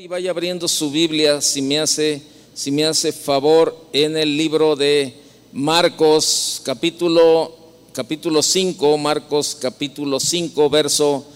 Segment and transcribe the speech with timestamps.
[0.00, 2.22] Y vaya abriendo su Biblia, si me hace,
[2.54, 5.12] si me hace favor, en el libro de
[5.52, 7.52] Marcos, capítulo,
[7.92, 11.26] capítulo 5, Marcos capítulo 5, verso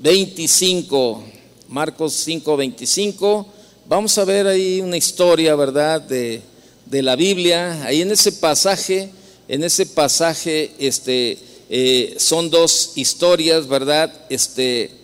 [0.00, 1.24] 25.
[1.68, 3.46] Marcos 5, 25.
[3.88, 6.42] Vamos a ver ahí una historia, ¿verdad?, de,
[6.84, 7.84] de la Biblia.
[7.84, 9.08] Ahí en ese pasaje,
[9.48, 11.38] en ese pasaje, este,
[11.70, 14.12] eh, son dos historias, ¿verdad?
[14.28, 14.99] Este,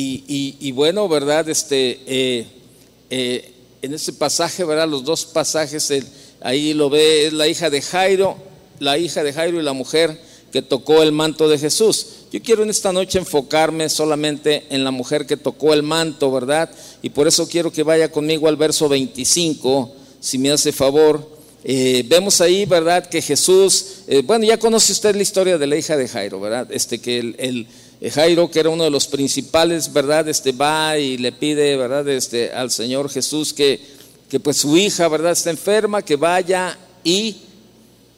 [0.00, 1.48] y, bueno, ¿verdad?
[1.48, 2.46] Este, eh,
[3.10, 3.52] eh,
[3.82, 4.88] en ese pasaje, ¿verdad?
[4.88, 5.92] Los dos pasajes,
[6.40, 8.36] ahí lo ve, es la hija de Jairo,
[8.78, 10.20] la hija de Jairo y la mujer
[10.52, 12.06] que tocó el manto de Jesús.
[12.32, 16.70] Yo quiero en esta noche enfocarme solamente en la mujer que tocó el manto, ¿verdad?
[17.02, 21.38] Y por eso quiero que vaya conmigo al verso 25, si me hace favor.
[21.64, 23.06] Eh, vemos ahí, ¿verdad?
[23.06, 26.68] Que Jesús, bueno, ya conoce usted la historia de la hija de Jairo, ¿verdad?
[26.70, 27.66] Este que el
[28.00, 30.28] Jairo, que era uno de los principales, ¿verdad?
[30.28, 32.08] Este va y le pide, ¿verdad?
[32.08, 33.80] Este, al Señor Jesús que,
[34.28, 35.32] que pues su hija, ¿verdad?
[35.32, 37.38] Está enferma, que vaya y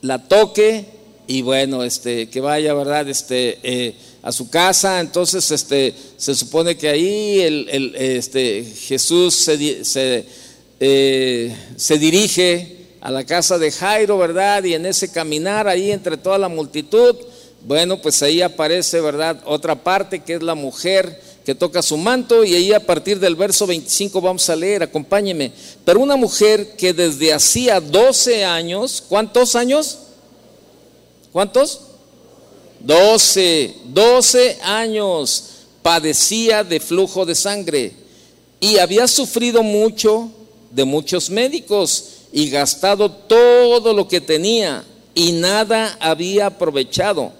[0.02, 0.84] la toque
[1.26, 3.08] y bueno, este, que vaya, ¿verdad?
[3.08, 5.00] Este, eh, a su casa.
[5.00, 10.24] Entonces, este, se supone que ahí el, este, Jesús se, se,
[10.80, 14.64] eh, se dirige a la casa de Jairo, ¿verdad?
[14.64, 17.16] Y en ese caminar ahí entre toda la multitud,
[17.62, 19.40] bueno, pues ahí aparece, ¿verdad?
[19.44, 23.34] Otra parte que es la mujer que toca su manto y ahí a partir del
[23.34, 25.52] verso 25 vamos a leer, acompáñeme.
[25.84, 29.98] Pero una mujer que desde hacía 12 años, ¿cuántos años?
[31.32, 31.82] ¿Cuántos?
[32.80, 35.44] 12, 12 años
[35.82, 37.92] padecía de flujo de sangre
[38.58, 40.30] y había sufrido mucho
[40.70, 47.39] de muchos médicos y gastado todo lo que tenía y nada había aprovechado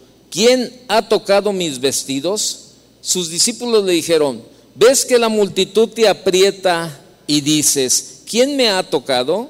[0.31, 2.69] ¿quién ha tocado mis vestidos?
[3.01, 4.41] Sus discípulos le dijeron,
[4.73, 9.49] ¿ves que la multitud te aprieta y dices, ¿quién me ha tocado?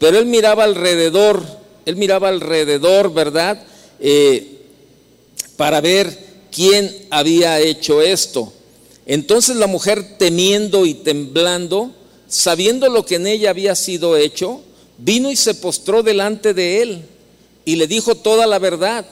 [0.00, 1.44] Pero él miraba alrededor,
[1.86, 3.62] él miraba alrededor, ¿verdad?
[4.00, 4.58] Eh,
[5.56, 6.18] para ver
[6.50, 8.52] quién había hecho esto.
[9.06, 11.92] Entonces la mujer temiendo y temblando,
[12.26, 14.62] sabiendo lo que en ella había sido hecho,
[14.98, 17.02] vino y se postró delante de él
[17.64, 19.04] y le dijo toda la verdad.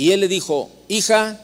[0.00, 1.38] Y él le dijo, hija,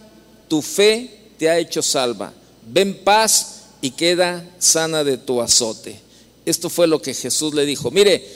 [0.48, 2.32] tu fe te ha hecho salva,
[2.66, 6.00] ven paz y queda sana de tu azote.
[6.46, 7.90] Esto fue lo que Jesús le dijo.
[7.90, 8.26] Mire,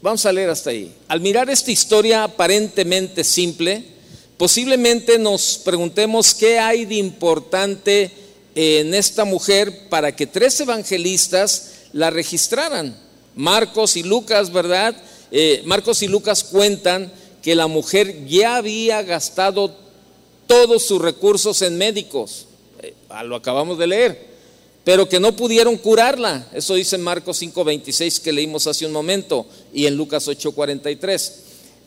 [0.00, 0.90] vamos a leer hasta ahí.
[1.06, 3.84] Al mirar esta historia aparentemente simple,
[4.38, 8.10] posiblemente nos preguntemos qué hay de importante
[8.54, 12.96] en esta mujer para que tres evangelistas la registraran.
[13.36, 14.96] Marcos y Lucas, ¿verdad?
[15.30, 17.12] Eh, Marcos y Lucas cuentan
[17.42, 19.74] que la mujer ya había gastado
[20.46, 22.46] todos sus recursos en médicos,
[22.82, 22.94] eh,
[23.24, 24.26] lo acabamos de leer,
[24.84, 26.46] pero que no pudieron curarla.
[26.52, 31.32] Eso dice en Marcos 5:26 que leímos hace un momento y en Lucas 8:43.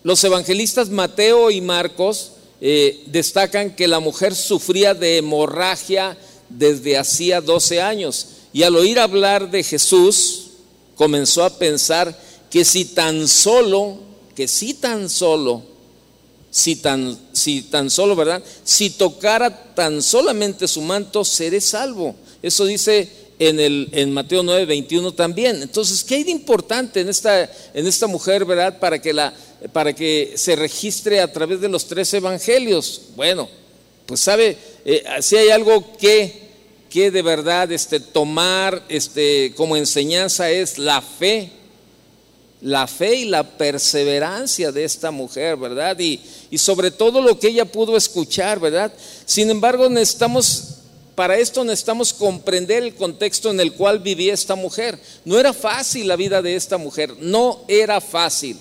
[0.03, 6.17] Los evangelistas Mateo y Marcos eh, destacan que la mujer sufría de hemorragia
[6.49, 10.51] desde hacía 12 años y al oír hablar de Jesús
[10.95, 12.17] comenzó a pensar
[12.49, 14.04] que si tan solo
[14.35, 15.63] que si tan solo,
[16.51, 18.43] si tan, si tan solo, ¿verdad?
[18.63, 22.15] Si tocara tan solamente su manto, seré salvo.
[22.41, 23.09] Eso dice
[23.39, 25.61] en, el, en Mateo 9, 21 también.
[25.61, 28.79] Entonces, ¿qué hay de importante en esta, en esta mujer, verdad?
[28.79, 29.33] Para que, la,
[29.73, 33.01] para que se registre a través de los tres evangelios.
[33.15, 33.49] Bueno,
[34.05, 36.41] pues sabe, eh, si hay algo que,
[36.89, 41.51] que de verdad este, tomar este, como enseñanza es la fe
[42.65, 45.99] la fe y la perseverancia de esta mujer, ¿verdad?
[45.99, 46.19] Y,
[46.49, 48.91] y sobre todo lo que ella pudo escuchar, ¿verdad?
[49.27, 50.69] Sin embargo, necesitamos
[51.13, 54.99] para esto necesitamos comprender el contexto en el cual vivía esta mujer.
[55.25, 58.57] No era fácil la vida de esta mujer, no era fácil.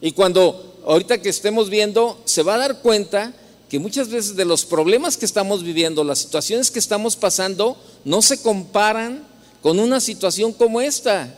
[0.00, 3.34] Y cuando ahorita que estemos viendo, se va a dar cuenta
[3.68, 8.22] que muchas veces de los problemas que estamos viviendo, las situaciones que estamos pasando, no
[8.22, 9.26] se comparan
[9.60, 11.36] con una situación como esta.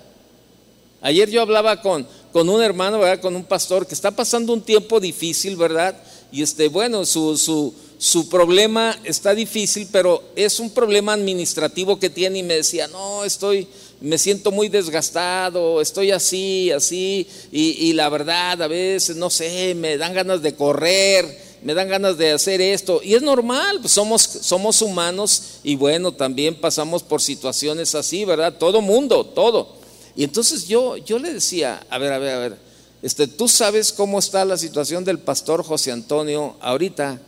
[1.06, 3.20] Ayer yo hablaba con, con un hermano, ¿verdad?
[3.20, 5.96] con un pastor que está pasando un tiempo difícil, ¿verdad?
[6.32, 12.10] Y este, bueno, su, su, su problema está difícil, pero es un problema administrativo que
[12.10, 13.68] tiene y me decía, no, estoy,
[14.00, 19.98] me siento muy desgastado, estoy así, así, y, la verdad a veces, no sé, me
[19.98, 24.22] dan ganas de correr, me dan ganas de hacer esto, y es normal, pues somos,
[24.22, 28.54] somos humanos y bueno, también pasamos por situaciones así, ¿verdad?
[28.58, 29.75] Todo mundo, todo.
[30.16, 32.56] Y entonces yo, yo le decía, a ver, a ver, a ver,
[33.02, 37.20] este, tú sabes cómo está la situación del pastor José Antonio ahorita.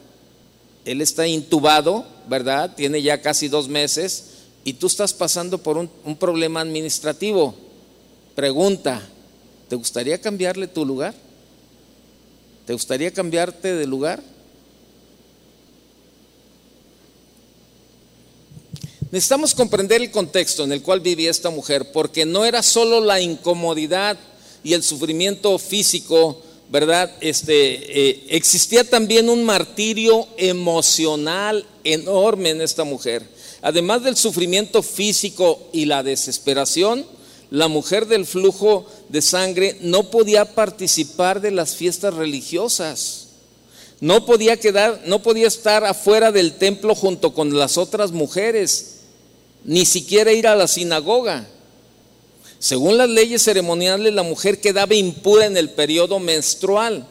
[0.86, 2.74] Él está intubado, ¿verdad?
[2.74, 4.24] Tiene ya casi dos meses
[4.64, 7.54] y tú estás pasando por un, un problema administrativo.
[8.34, 9.02] Pregunta,
[9.68, 11.14] ¿te gustaría cambiarle tu lugar?
[12.64, 14.22] ¿Te gustaría cambiarte de lugar?
[19.10, 23.20] Necesitamos comprender el contexto en el cual vivía esta mujer, porque no era solo la
[23.20, 24.18] incomodidad
[24.62, 27.10] y el sufrimiento físico, ¿verdad?
[27.22, 33.26] Este, eh, existía también un martirio emocional enorme en esta mujer.
[33.62, 37.06] Además del sufrimiento físico y la desesperación,
[37.50, 43.28] la mujer del flujo de sangre no podía participar de las fiestas religiosas.
[44.00, 48.97] No podía quedar, no podía estar afuera del templo junto con las otras mujeres,
[49.64, 51.46] ni siquiera ir a la sinagoga.
[52.58, 57.06] Según las leyes ceremoniales, la mujer quedaba impura en el periodo menstrual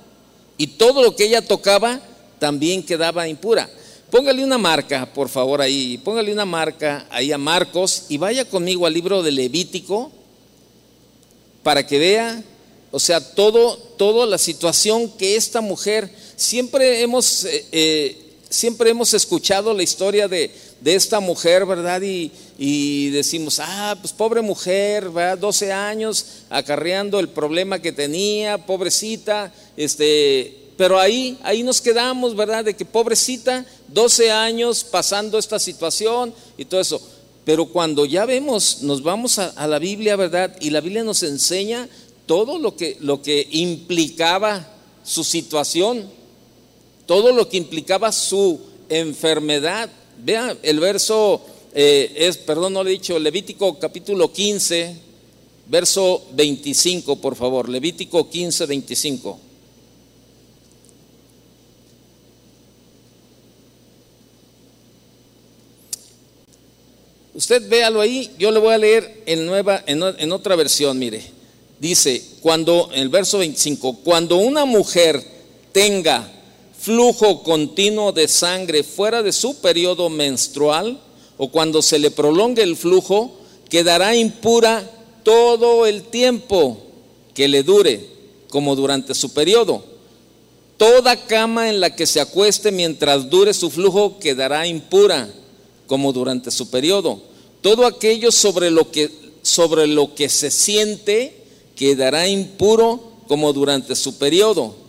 [0.58, 2.02] y todo lo que ella tocaba
[2.40, 3.70] también quedaba impura.
[4.10, 5.98] Póngale una marca, por favor, ahí.
[5.98, 10.12] Póngale una marca ahí a Marcos y vaya conmigo al libro de Levítico
[11.62, 12.42] para que vea,
[12.92, 18.18] o sea, todo, toda la situación que esta mujer, siempre hemos, eh, eh,
[18.50, 20.50] siempre hemos escuchado la historia de,
[20.82, 22.02] de esta mujer, ¿verdad?
[22.02, 25.38] Y, y, decimos, ah, pues pobre mujer, ¿verdad?
[25.38, 32.66] 12 años acarreando el problema que tenía, pobrecita, este, pero ahí, ahí nos quedamos, ¿verdad?
[32.66, 37.02] De que pobrecita, 12 años pasando esta situación y todo eso.
[37.44, 40.56] Pero cuando ya vemos, nos vamos a, a la Biblia, ¿verdad?
[40.60, 41.90] Y la Biblia nos enseña
[42.28, 44.68] todo lo que, lo que implicaba
[45.04, 46.08] su situación,
[47.08, 48.60] todo lo que implicaba su
[48.90, 49.90] enfermedad.
[50.24, 51.42] Vean, el verso
[51.74, 54.96] eh, es, perdón, no le he dicho, Levítico capítulo 15,
[55.68, 57.70] verso 25, por favor.
[57.70, 59.40] Levítico 15, 25.
[67.36, 71.22] Usted véalo ahí, yo le voy a leer en, nueva, en, en otra versión, mire.
[71.80, 75.24] Dice, cuando, en el verso 25, cuando una mujer
[75.72, 76.37] tenga
[76.88, 80.98] flujo continuo de sangre fuera de su periodo menstrual
[81.38, 83.34] o cuando se le prolongue el flujo,
[83.70, 84.90] quedará impura
[85.24, 86.78] todo el tiempo
[87.34, 88.10] que le dure,
[88.50, 89.84] como durante su periodo.
[90.78, 95.30] Toda cama en la que se acueste mientras dure su flujo quedará impura,
[95.88, 97.20] como durante su periodo.
[97.60, 99.12] Todo aquello sobre lo que,
[99.42, 101.44] sobre lo que se siente
[101.76, 104.87] quedará impuro, como durante su periodo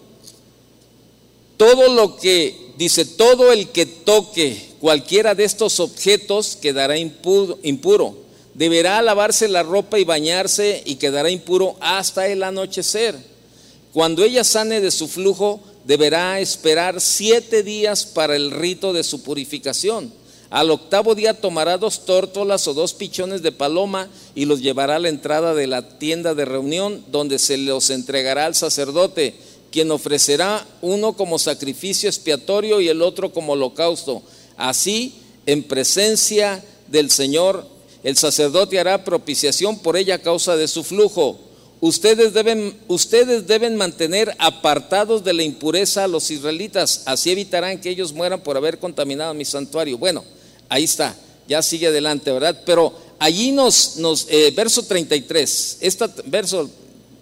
[1.59, 9.01] todo lo que, dice, todo el que toque cualquiera de estos objetos quedará impuro, Deberá
[9.03, 13.15] lavarse la ropa y bañarse y quedará impuro hasta el anochecer.
[13.93, 19.23] Cuando ella sane de su flujo, deberá esperar siete días para el rito de su
[19.23, 20.13] purificación.
[20.51, 24.99] Al octavo día tomará dos tórtolas o dos pichones de paloma y los llevará a
[24.99, 29.35] la entrada de la tienda de reunión, donde se los entregará al sacerdote
[29.71, 34.23] quien ofrecerá uno como sacrificio expiatorio y el otro como holocausto.
[34.57, 35.15] Así,
[35.47, 37.67] en presencia del Señor,
[38.03, 41.39] el sacerdote hará propiciación por ella a causa de su flujo.
[41.81, 47.91] Ustedes deben, ustedes deben mantener apartados de la impureza a los israelitas, así evitarán que
[47.91, 49.97] ellos mueran por haber contaminado mi santuario.
[49.97, 50.25] Bueno,
[50.69, 51.15] ahí está,
[51.47, 52.63] ya sigue adelante, ¿verdad?
[52.67, 56.69] Pero allí nos, nos eh, verso 33, esta, verso,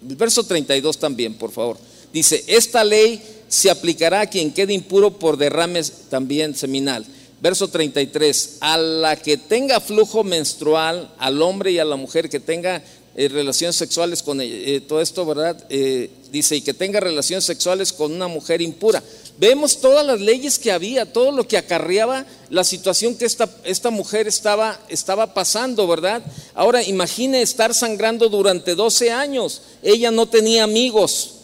[0.01, 1.77] verso 32 también, por favor.
[2.13, 7.05] Dice, esta ley se aplicará a quien quede impuro por derrames también seminal.
[7.39, 12.39] Verso 33, a la que tenga flujo menstrual, al hombre y a la mujer que
[12.39, 12.83] tenga
[13.15, 15.57] eh, relaciones sexuales con eh, todo esto, ¿verdad?
[15.69, 19.03] Eh, dice, y que tenga relaciones sexuales con una mujer impura.
[19.39, 23.91] Vemos todas las leyes que había, todo lo que acarreaba la situación que esta, esta
[23.91, 26.23] mujer estaba, estaba pasando, ¿verdad?
[26.55, 29.61] Ahora imagine estar sangrando durante 12 años.
[29.83, 31.36] Ella no tenía amigos,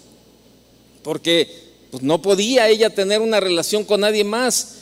[1.04, 1.50] porque
[1.92, 4.76] pues, no podía ella tener una relación con nadie más,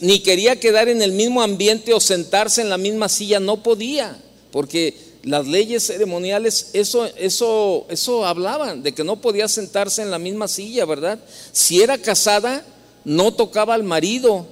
[0.00, 4.16] ni quería quedar en el mismo ambiente o sentarse en la misma silla, no podía,
[4.52, 10.18] porque las leyes ceremoniales eso, eso, eso hablaban, de que no podía sentarse en la
[10.18, 11.18] misma silla, ¿verdad?
[11.52, 12.64] Si era casada,
[13.04, 14.46] no tocaba al marido,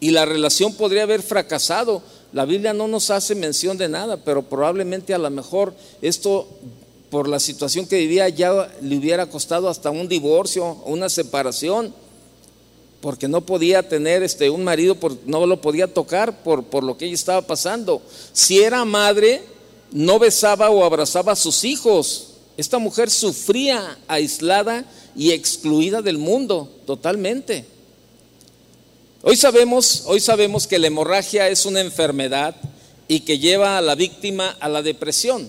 [0.00, 2.02] y la relación podría haber fracasado.
[2.32, 6.48] La Biblia no nos hace mención de nada, pero probablemente a lo mejor esto,
[7.10, 11.94] por la situación que vivía, ya le hubiera costado hasta un divorcio una separación,
[13.00, 14.96] porque no podía tener este, un marido,
[15.26, 18.02] no lo podía tocar por, por lo que ella estaba pasando.
[18.32, 19.42] Si era madre,
[19.92, 22.32] no besaba o abrazaba a sus hijos.
[22.56, 24.84] Esta mujer sufría aislada
[25.14, 27.64] y excluida del mundo totalmente.
[29.22, 32.56] Hoy sabemos, hoy sabemos que la hemorragia es una enfermedad
[33.08, 35.48] y que lleva a la víctima a la depresión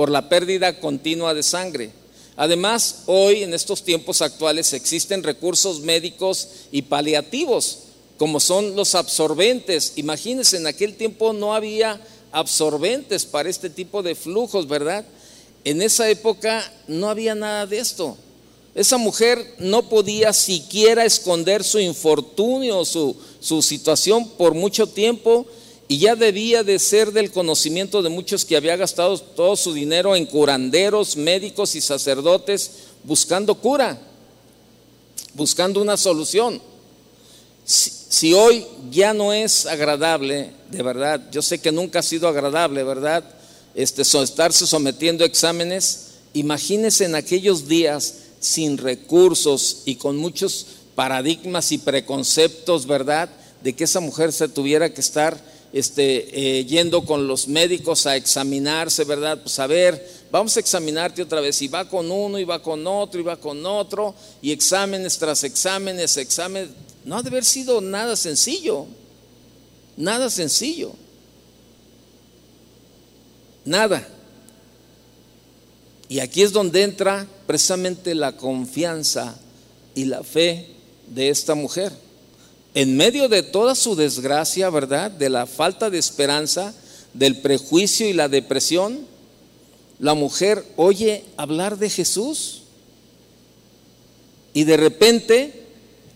[0.00, 1.90] por la pérdida continua de sangre.
[2.34, 7.80] Además, hoy en estos tiempos actuales existen recursos médicos y paliativos,
[8.16, 9.92] como son los absorbentes.
[9.96, 12.00] Imagínense, en aquel tiempo no había
[12.32, 15.04] absorbentes para este tipo de flujos, ¿verdad?
[15.64, 18.16] En esa época no había nada de esto.
[18.74, 25.46] Esa mujer no podía siquiera esconder su infortunio, su, su situación por mucho tiempo
[25.90, 30.14] y ya debía de ser del conocimiento de muchos que había gastado todo su dinero
[30.14, 32.70] en curanderos, médicos y sacerdotes
[33.02, 34.00] buscando cura,
[35.34, 36.62] buscando una solución.
[37.64, 42.84] Si, hoy ya no es agradable, de verdad, yo sé que nunca ha sido agradable,
[42.84, 43.24] ¿verdad?
[43.74, 51.72] Este, estarse sometiendo a exámenes, imagínense en aquellos días sin recursos y con muchos paradigmas
[51.72, 53.28] y preconceptos, ¿verdad?
[53.64, 58.16] De que esa mujer se tuviera que estar este, eh, yendo con los médicos a
[58.16, 59.40] examinarse, ¿verdad?
[59.42, 61.60] Pues a ver, vamos a examinarte otra vez.
[61.62, 65.44] Y va con uno, y va con otro, y va con otro, y exámenes tras
[65.44, 66.70] exámenes, exámenes.
[67.04, 68.86] No ha de haber sido nada sencillo,
[69.96, 70.92] nada sencillo.
[73.64, 74.06] Nada.
[76.08, 79.38] Y aquí es donde entra precisamente la confianza
[79.94, 80.66] y la fe
[81.06, 81.92] de esta mujer.
[82.74, 85.10] En medio de toda su desgracia, ¿verdad?
[85.10, 86.72] De la falta de esperanza,
[87.14, 89.00] del prejuicio y la depresión,
[89.98, 92.62] la mujer oye hablar de Jesús
[94.54, 95.64] y de repente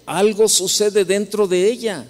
[0.07, 2.07] algo sucede dentro de ella.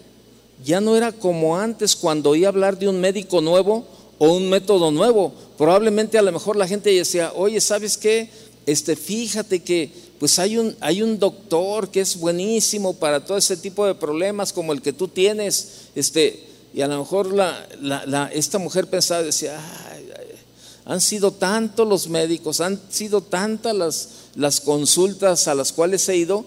[0.65, 3.87] Ya no era como antes cuando oía hablar de un médico nuevo
[4.19, 5.33] o un método nuevo.
[5.59, 8.29] Probablemente a lo mejor la gente decía, oye, ¿sabes qué?
[8.67, 13.57] Este, fíjate que pues hay un, hay un doctor que es buenísimo para todo ese
[13.57, 15.89] tipo de problemas como el que tú tienes.
[15.95, 19.59] Este, y a lo mejor la, esta mujer pensaba, decía,
[20.85, 26.17] han sido tantos los médicos, han sido tantas las, las consultas a las cuales he
[26.17, 26.45] ido,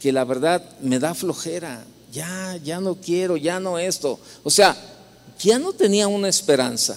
[0.00, 1.84] que la verdad me da flojera.
[2.12, 4.18] Ya, ya no quiero, ya no esto.
[4.42, 4.76] O sea,
[5.38, 6.96] ya no tenía una esperanza.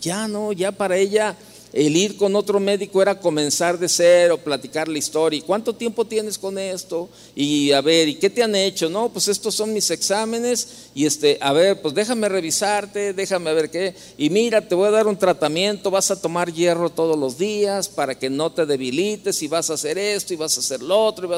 [0.00, 1.36] Ya no, ya para ella
[1.72, 5.38] el ir con otro médico era comenzar de cero, platicar la historia.
[5.38, 7.08] ¿Y cuánto tiempo tienes con esto?
[7.34, 8.88] Y a ver, ¿y qué te han hecho?
[8.88, 13.70] No, pues estos son mis exámenes y este, a ver, pues déjame revisarte, déjame ver
[13.70, 13.94] qué.
[14.16, 17.88] Y mira, te voy a dar un tratamiento, vas a tomar hierro todos los días
[17.88, 21.04] para que no te debilites y vas a hacer esto y vas a hacer lo
[21.04, 21.28] otro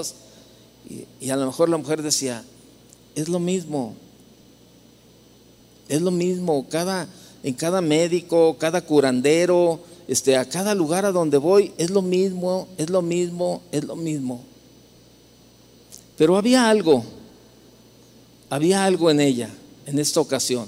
[0.88, 2.44] y y a lo mejor la mujer decía,
[3.14, 3.94] es lo mismo,
[5.88, 7.08] es lo mismo, cada
[7.42, 12.66] en cada médico, cada curandero, este, a cada lugar a donde voy, es lo mismo,
[12.76, 14.42] es lo mismo, es lo mismo.
[16.16, 17.04] Pero había algo,
[18.50, 19.50] había algo en ella,
[19.86, 20.66] en esta ocasión,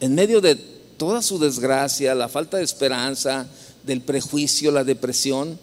[0.00, 3.46] en medio de toda su desgracia, la falta de esperanza,
[3.84, 5.58] del prejuicio, la depresión,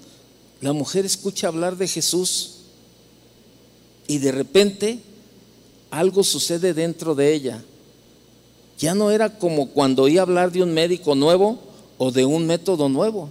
[0.61, 2.57] la mujer escucha hablar de Jesús
[4.07, 4.99] y de repente
[5.89, 7.63] algo sucede dentro de ella
[8.83, 11.57] ya no era como cuando oía hablar de un médico nuevo
[11.97, 13.29] o de un método nuevo.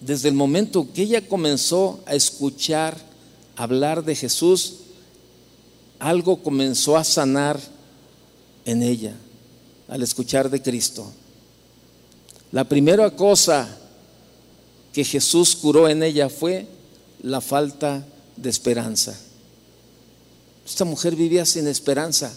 [0.00, 2.96] Desde el momento que ella comenzó a escuchar
[3.56, 4.74] hablar de Jesús,
[5.98, 7.60] algo comenzó a sanar
[8.64, 9.14] en ella
[9.88, 11.12] al escuchar de Cristo.
[12.50, 13.78] La primera cosa
[14.92, 16.66] que Jesús curó en ella fue
[17.22, 18.04] la falta
[18.36, 19.18] de esperanza.
[20.66, 22.32] Esta mujer vivía sin esperanza.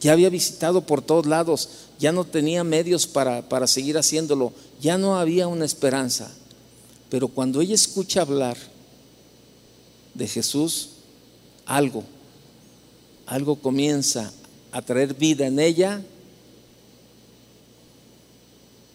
[0.00, 4.96] Ya había visitado por todos lados, ya no tenía medios para, para seguir haciéndolo, ya
[4.96, 6.30] no había una esperanza.
[7.10, 8.56] Pero cuando ella escucha hablar
[10.14, 10.90] de Jesús,
[11.66, 12.04] algo,
[13.26, 14.32] algo comienza
[14.72, 16.02] a traer vida en ella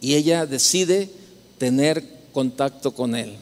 [0.02, 1.10] y ella decide
[1.58, 3.36] tener contacto con Él.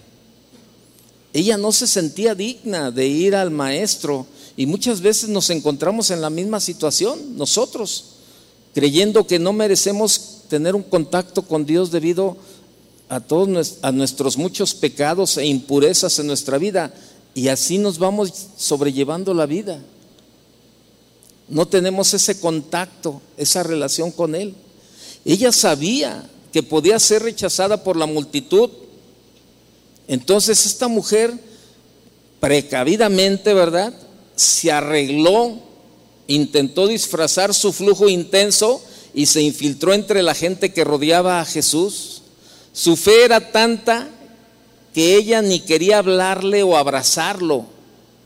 [1.34, 6.22] Ella no se sentía digna de ir al maestro y muchas veces nos encontramos en
[6.22, 8.06] la misma situación, nosotros,
[8.74, 12.38] creyendo que no merecemos tener un contacto con Dios debido
[13.10, 16.94] a todos a nuestros muchos pecados e impurezas en nuestra vida.
[17.36, 19.82] Y así nos vamos sobrellevando la vida.
[21.50, 24.56] no tenemos ese contacto, esa relación con Él.
[25.26, 28.70] Ella sabía que podía ser rechazada por la multitud.
[30.08, 31.34] Entonces esta mujer,
[32.40, 33.94] precavidamente, ¿verdad?
[34.36, 35.60] Se arregló,
[36.28, 42.24] intentó disfrazar su flujo intenso y se infiltró entre la gente que rodeaba a Jesús.
[42.74, 44.10] Su fe era tanta
[44.94, 47.66] que ella ni quería hablarle o abrazarlo.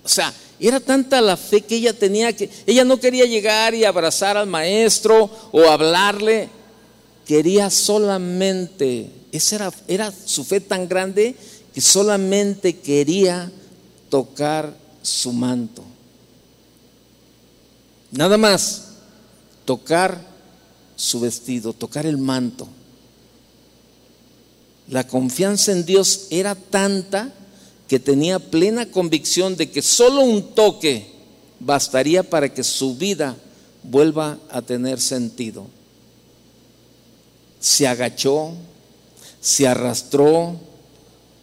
[0.04, 3.86] O sea, era tanta la fe que ella tenía que ella no quería llegar y
[3.86, 6.50] abrazar al maestro o hablarle,
[7.26, 11.36] quería solamente, esa era, era su fe tan grande
[11.74, 13.52] que solamente quería
[14.10, 15.84] tocar su manto.
[18.12, 18.84] Nada más,
[19.66, 20.22] tocar
[20.96, 22.68] su vestido, tocar el manto.
[24.90, 27.34] La confianza en Dios era tanta
[27.88, 31.08] que tenía plena convicción de que solo un toque
[31.60, 33.36] bastaría para que su vida
[33.84, 35.68] vuelva a tener sentido.
[37.60, 38.54] Se agachó,
[39.42, 40.56] se arrastró,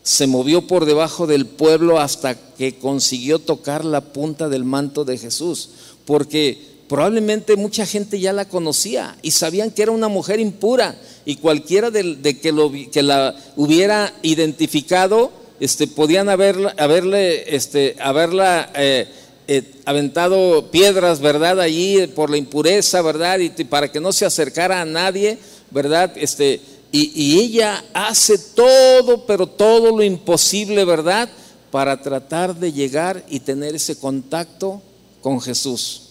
[0.02, 5.16] se movió por debajo del pueblo hasta que consiguió tocar la punta del manto de
[5.16, 5.70] Jesús,
[6.06, 10.94] porque probablemente mucha gente ya la conocía y sabían que era una mujer impura
[11.24, 19.08] y cualquiera de, que, la hubiera identificado, este, podían haberla, haberle, este, haberla eh,
[19.48, 21.60] eh, aventado piedras, ¿verdad?
[21.60, 23.38] Allí por la impureza, ¿verdad?
[23.38, 25.38] Y, para que no se acercara a nadie,
[25.70, 26.12] ¿verdad?
[26.16, 26.60] Este,
[26.96, 31.28] y ella hace todo, pero todo lo imposible, ¿verdad?
[31.72, 34.80] Para tratar de llegar y tener ese contacto
[35.24, 36.02] con Jesús.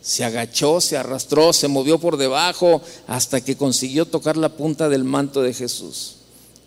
[0.00, 5.04] Se agachó, se arrastró, se movió por debajo hasta que consiguió tocar la punta del
[5.04, 6.14] manto de Jesús.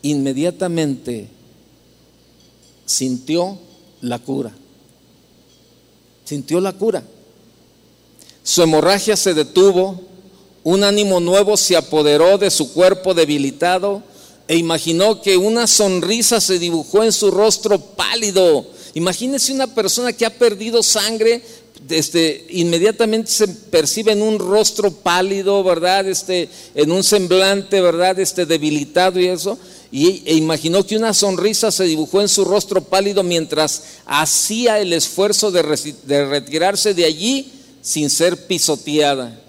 [0.04, 1.30] Inmediatamente
[2.86, 3.58] sintió
[4.02, 4.52] la cura.
[6.26, 7.04] Sintió la cura.
[8.44, 10.00] Su hemorragia se detuvo,
[10.64, 14.04] un ánimo nuevo se apoderó de su cuerpo debilitado
[14.48, 18.68] e imaginó que una sonrisa se dibujó en su rostro pálido.
[18.94, 21.42] Imagínese una persona que ha perdido sangre,
[21.90, 26.08] este, inmediatamente se percibe en un rostro pálido, ¿verdad?
[26.08, 28.20] Este, en un semblante, ¿verdad?
[28.20, 29.58] Este, debilitado y eso.
[29.92, 34.94] Y, e imaginó que una sonrisa se dibujó en su rostro pálido mientras hacía el
[34.94, 35.62] esfuerzo de,
[36.06, 39.40] de retirarse de allí sin ser pisoteada.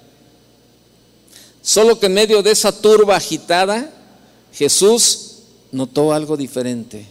[1.63, 3.91] Solo que en medio de esa turba agitada,
[4.53, 5.37] Jesús
[5.73, 7.07] notó algo diferente.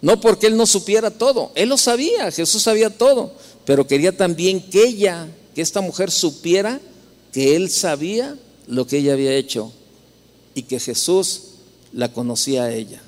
[0.00, 3.32] No porque él no supiera todo, él lo sabía, Jesús sabía todo,
[3.66, 6.80] pero quería también que ella, que esta mujer supiera
[7.32, 9.72] que él sabía lo que ella había hecho
[10.54, 11.42] y que Jesús
[11.92, 13.02] la conocía a ella.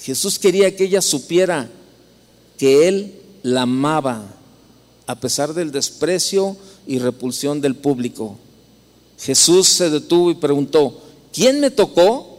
[0.00, 1.70] Jesús quería que ella supiera
[2.58, 4.34] que él la amaba
[5.06, 8.38] a pesar del desprecio y repulsión del público.
[9.18, 11.00] Jesús se detuvo y preguntó,
[11.32, 12.31] ¿quién me tocó?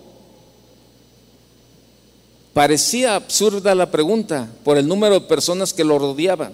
[2.53, 6.53] Parecía absurda la pregunta por el número de personas que lo rodeaban.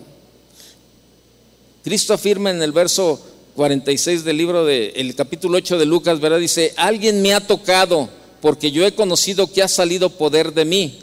[1.84, 3.20] Cristo afirma en el verso
[3.56, 6.40] 46 del libro del el capítulo 8 de Lucas, ¿verdad?
[6.40, 8.08] Dice, alguien me ha tocado
[8.42, 11.00] porque yo he conocido que ha salido poder de mí.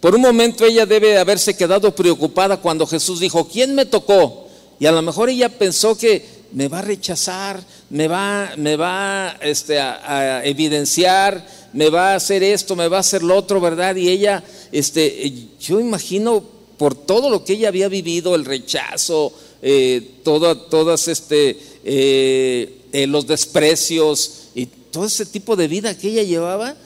[0.00, 4.48] Por un momento ella debe haberse quedado preocupada cuando Jesús dijo, ¿quién me tocó?
[4.80, 9.36] Y a lo mejor ella pensó que me va a rechazar, me va, me va
[9.40, 13.96] este, a evidenciar, me va a hacer esto, me va a hacer lo otro, ¿verdad?
[13.96, 16.42] Y ella, este, yo imagino
[16.76, 23.26] por todo lo que ella había vivido, el rechazo, eh, todas este, eh, eh, los
[23.26, 26.76] desprecios y todo ese tipo de vida que ella llevaba,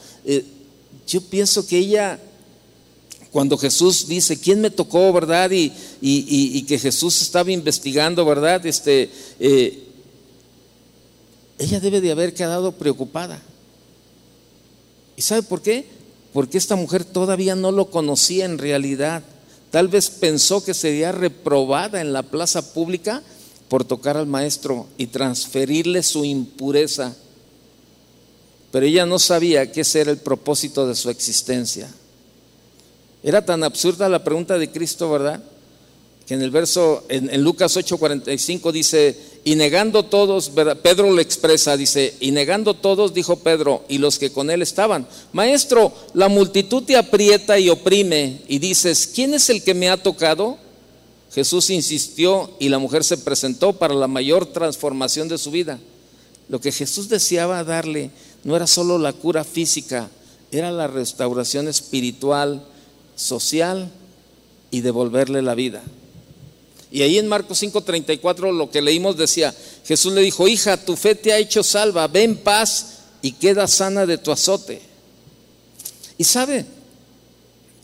[1.07, 2.19] yo pienso que ella,
[3.33, 5.51] cuando Jesús dice, ¿quién me tocó, verdad?
[5.51, 8.65] Y, y que Jesús estaba investigando, ¿verdad?
[8.67, 9.11] Este,
[11.59, 13.41] ella debe de haber quedado preocupada.
[15.17, 15.87] ¿Y sabe por qué?
[16.33, 19.23] Porque esta mujer todavía no lo conocía en realidad.
[19.71, 23.23] Tal vez pensó que sería reprobada en la plaza pública
[23.69, 27.15] por tocar al maestro y transferirle su impureza.
[28.71, 31.89] Pero ella no sabía qué era el propósito de su existencia.
[33.23, 35.43] Era tan absurda la pregunta de Cristo, ¿verdad?
[36.27, 40.51] Que en el verso, en, en Lucas 8:45 dice, y negando todos,
[40.83, 45.07] Pedro lo expresa, dice, y negando todos, dijo Pedro, y los que con él estaban,
[45.33, 50.01] Maestro, la multitud te aprieta y oprime, y dices, ¿quién es el que me ha
[50.01, 50.59] tocado?
[51.35, 55.79] Jesús insistió y la mujer se presentó para la mayor transformación de su vida.
[56.49, 58.11] Lo que Jesús deseaba darle
[58.45, 60.11] no era solo la cura física,
[60.51, 62.65] era la restauración espiritual,
[63.23, 63.91] social
[64.71, 65.83] y devolverle la vida.
[66.91, 69.55] Y ahí en Marcos 5:34 lo que leímos decía,
[69.85, 73.67] Jesús le dijo, hija, tu fe te ha hecho salva, ve en paz y queda
[73.67, 74.83] sana de tu azote.
[76.19, 76.67] Y sabe,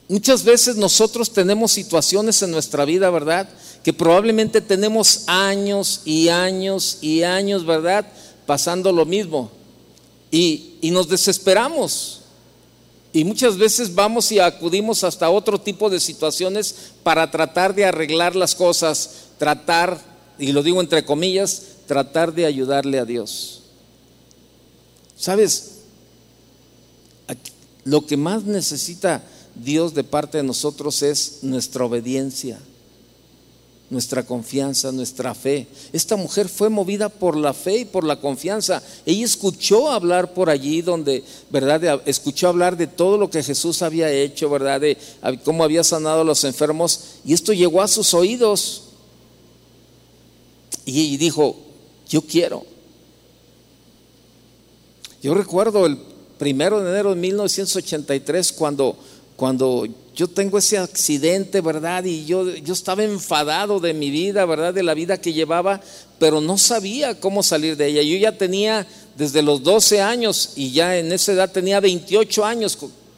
[0.09, 3.48] muchas veces nosotros tenemos situaciones en nuestra vida, ¿verdad?
[3.83, 8.07] Que probablemente tenemos años y años y años, ¿verdad?
[8.44, 9.51] Pasando lo mismo.
[10.31, 12.20] Y, y nos desesperamos.
[13.12, 18.36] Y muchas veces vamos y acudimos hasta otro tipo de situaciones para tratar de arreglar
[18.36, 19.98] las cosas, tratar,
[20.38, 23.62] y lo digo entre comillas, tratar de ayudarle a Dios.
[25.16, 25.78] ¿Sabes?
[27.84, 29.22] Lo que más necesita
[29.54, 32.58] Dios de parte de nosotros es nuestra obediencia
[33.90, 35.66] nuestra confianza, nuestra fe.
[35.92, 38.83] Esta mujer fue movida por la fe y por la confianza.
[39.07, 42.03] Ella escuchó hablar por allí donde, ¿verdad?
[42.05, 44.81] Escuchó hablar de todo lo que Jesús había hecho, ¿verdad?
[44.81, 44.98] De
[45.44, 47.01] cómo había sanado a los enfermos.
[47.24, 48.83] Y esto llegó a sus oídos.
[50.85, 51.57] Y dijo,
[52.09, 52.64] yo quiero.
[55.22, 55.98] Yo recuerdo el
[56.38, 58.96] primero de enero de 1983 cuando,
[59.37, 59.87] cuando
[60.18, 62.04] yo tengo ese accidente, ¿verdad?
[62.04, 64.74] Y yo, yo estaba enfadado de mi vida, ¿verdad?
[64.74, 65.81] De la vida que llevaba,
[66.18, 68.02] pero no sabía cómo salir de ella.
[68.02, 68.85] Yo ya tenía
[69.16, 72.76] desde los 12 años y ya en esa edad tenía 28 años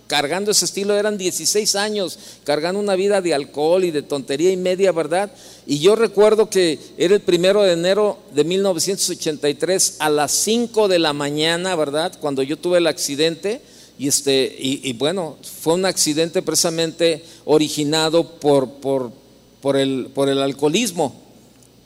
[0.09, 4.59] cargando ese estilo, eran 16 años cargando una vida de alcohol y de tontería y
[4.59, 5.33] media, ¿verdad?
[5.67, 10.99] Y yo recuerdo que era el primero de enero de 1983 a las 5 de
[10.99, 12.13] la mañana, ¿verdad?
[12.21, 13.63] Cuando yo tuve el accidente
[14.01, 19.13] y, este, y, bueno, fue un accidente precisamente originado por, por,
[19.61, 21.21] por, el, por el alcoholismo.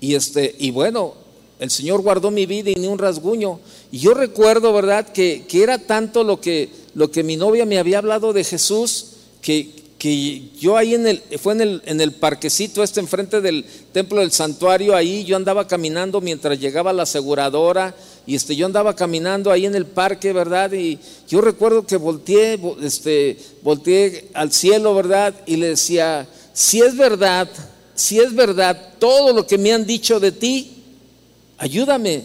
[0.01, 1.15] Y, este, y bueno,
[1.59, 3.59] el Señor guardó mi vida y ni un rasguño.
[3.91, 7.81] Y yo recuerdo, ¿verdad?, que, que era tanto lo que, lo que mi novia me
[7.81, 9.07] había hablado de Jesús,
[9.43, 13.65] que, que yo ahí en el, fue en el, en el parquecito este enfrente del
[13.93, 17.93] templo del santuario, ahí yo andaba caminando mientras llegaba la aseguradora
[18.27, 20.73] y este, yo andaba caminando ahí en el parque, ¿verdad?
[20.73, 25.35] Y yo recuerdo que volteé, este, volteé al cielo, ¿verdad?
[25.45, 27.49] Y le decía, si es verdad,
[27.95, 30.83] si es verdad todo lo que me han dicho de ti,
[31.59, 32.25] ayúdame,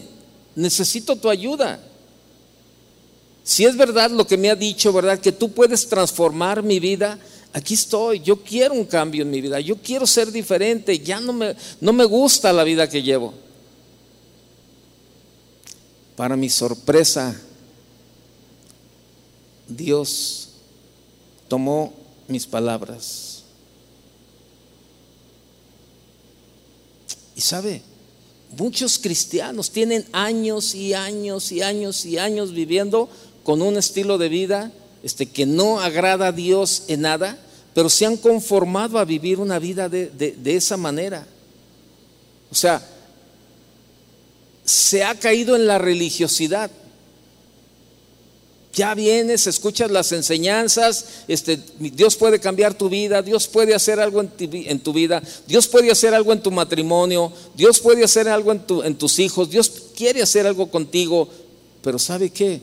[0.54, 1.80] necesito tu ayuda.
[3.42, 5.18] Si es verdad lo que me ha dicho, ¿verdad?
[5.18, 7.18] Que tú puedes transformar mi vida,
[7.52, 11.34] aquí estoy, yo quiero un cambio en mi vida, yo quiero ser diferente, ya no
[11.34, 13.34] me, no me gusta la vida que llevo.
[16.20, 17.34] Para mi sorpresa,
[19.66, 20.50] Dios
[21.48, 21.94] tomó
[22.28, 23.42] mis palabras.
[27.34, 27.80] Y sabe,
[28.54, 33.08] muchos cristianos tienen años y años y años y años viviendo
[33.42, 37.38] con un estilo de vida este, que no agrada a Dios en nada,
[37.72, 41.26] pero se han conformado a vivir una vida de, de esa manera.
[42.50, 42.86] O sea,
[44.70, 46.70] se ha caído en la religiosidad.
[48.72, 54.20] Ya vienes, escuchas las enseñanzas, este, Dios puede cambiar tu vida, Dios puede hacer algo
[54.20, 54.28] en
[54.80, 58.84] tu, vida, Dios puede hacer algo en tu matrimonio, Dios puede hacer algo en, tu,
[58.84, 61.28] en tus hijos, Dios quiere hacer algo contigo,
[61.82, 62.60] pero ¿sabe qué?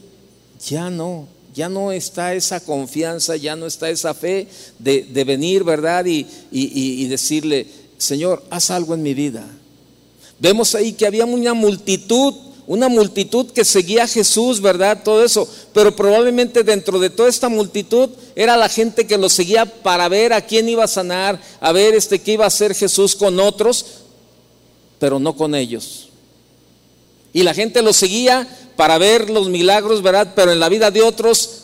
[0.65, 4.47] Ya no, ya no está esa confianza, ya no está esa fe
[4.79, 6.05] de, venir, ¿verdad?
[6.05, 7.67] y, y decirle,
[7.97, 9.45] Señor, haz algo en mi vida.
[10.39, 12.33] Vemos ahí que había una multitud,
[12.67, 15.01] una multitud que seguía a Jesús, ¿verdad?
[15.03, 15.47] Todo eso.
[15.73, 20.33] Pero probablemente dentro de toda esta multitud era la gente que lo seguía para ver
[20.33, 23.85] a quién iba a sanar, a ver este qué iba a hacer Jesús con otros,
[24.99, 26.09] pero no con ellos.
[27.33, 30.33] Y la gente lo seguía para ver los milagros, ¿verdad?
[30.35, 31.63] Pero en la vida de otros,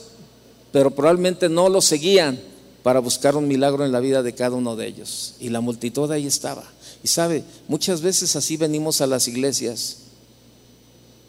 [0.71, 2.39] pero probablemente no lo seguían
[2.81, 5.35] para buscar un milagro en la vida de cada uno de ellos.
[5.39, 6.63] Y la multitud ahí estaba.
[7.03, 9.97] Y sabe, muchas veces así venimos a las iglesias.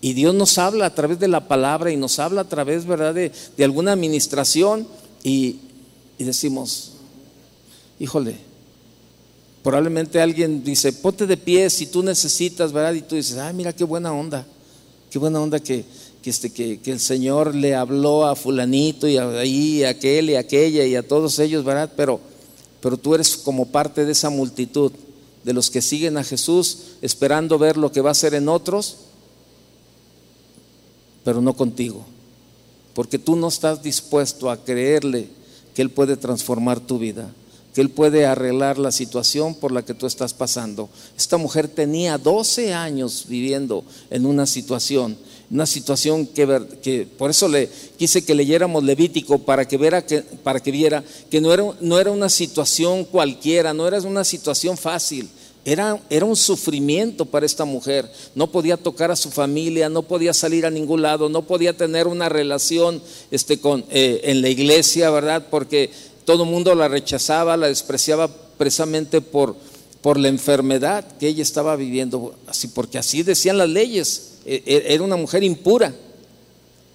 [0.00, 3.14] Y Dios nos habla a través de la palabra y nos habla a través, ¿verdad?,
[3.14, 3.32] de,
[3.64, 4.86] alguna administración
[5.22, 5.56] y,
[6.18, 6.92] decimos,
[7.98, 8.36] híjole,
[9.62, 12.94] probablemente alguien dice, ponte de pie si tú necesitas, ¿verdad?
[12.94, 14.46] Y tú dices, ay, mira qué buena onda,
[15.10, 15.84] qué buena onda que,
[16.22, 20.36] que, este, que, el Señor le habló a fulanito y a, ahí, a aquel y
[20.36, 21.90] a aquella y a todos ellos, ¿verdad?
[21.96, 22.20] Pero,
[22.80, 24.92] pero tú eres como parte de esa multitud
[25.44, 28.96] de los que siguen a Jesús esperando ver lo que va a hacer en otros,
[31.22, 32.04] pero no contigo.
[32.94, 35.28] Porque tú no estás dispuesto a creerle
[35.74, 37.30] que Él puede transformar tu vida,
[37.74, 40.88] que Él puede arreglar la situación por la que tú estás pasando.
[41.16, 45.16] Esta mujer tenía 12 años viviendo en una situación,
[45.54, 50.20] una situación que, que por eso le quise que leyéramos Levítico para que, viera que,
[50.20, 54.76] para que viera que no era, no era una situación cualquiera, no era una situación
[54.76, 55.28] fácil,
[55.64, 58.10] Era, era, un sufrimiento para esta mujer.
[58.34, 62.08] No podía tocar a su familia, no podía salir a ningún lado, no podía tener
[62.08, 65.46] una relación este, con, eh, en la iglesia, ¿verdad?
[65.50, 65.88] Porque
[66.24, 69.54] todo el mundo la rechazaba, la despreciaba precisamente por,
[70.02, 74.33] por la enfermedad que ella estaba viviendo, así, porque así decían las leyes.
[74.44, 75.94] E, e, era una mujer impura.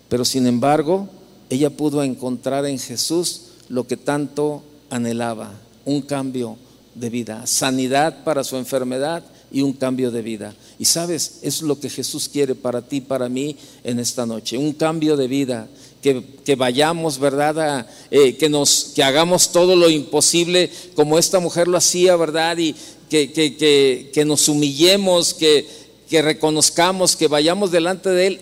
[0.07, 1.07] Pero sin embargo,
[1.49, 5.53] ella pudo encontrar en Jesús lo que tanto anhelaba,
[5.85, 6.57] un cambio
[6.95, 10.55] de vida, sanidad para su enfermedad y un cambio de vida.
[10.77, 14.73] Y sabes, es lo que Jesús quiere para ti, para mí en esta noche, un
[14.73, 15.67] cambio de vida,
[16.01, 17.85] que, vayamos, ¿verdad?
[18.09, 22.57] Eh, que, nos, que hagamos todo lo imposible como esta mujer lo hacía, ¿verdad?
[22.57, 22.73] Y
[23.09, 25.67] que, que, que nos humillemos, que,
[26.10, 28.41] que reconozcamos, que vayamos delante de Él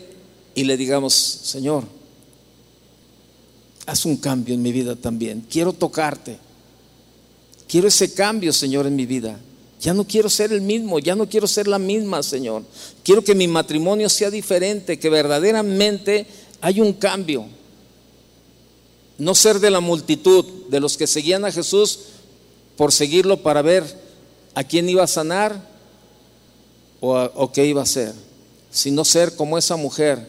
[0.56, 1.84] y le digamos, Señor,
[3.86, 5.46] haz un cambio en mi vida también.
[5.50, 6.40] Quiero tocarte.
[7.68, 9.38] Quiero ese cambio, Señor, en mi vida.
[9.82, 12.64] Ya no quiero ser el mismo, ya no quiero ser la misma, Señor.
[13.04, 16.26] Quiero que mi matrimonio sea diferente, que verdaderamente
[16.62, 17.46] hay un cambio.
[19.18, 22.00] No ser de la multitud, de los que seguían a Jesús
[22.78, 23.84] por seguirlo para ver
[24.56, 25.77] a quién iba a sanar
[27.00, 28.14] o, qué iba a hacer,
[28.72, 30.28] sino ser como esa mujer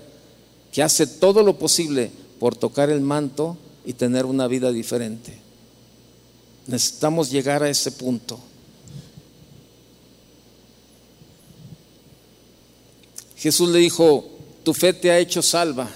[0.72, 5.38] que hace todo lo posible por tocar el manto y tener una vida diferente.
[6.66, 8.38] Necesitamos llegar a ese punto.
[13.36, 14.26] Jesús le dijo,
[14.64, 15.88] tu fe te ha hecho salva,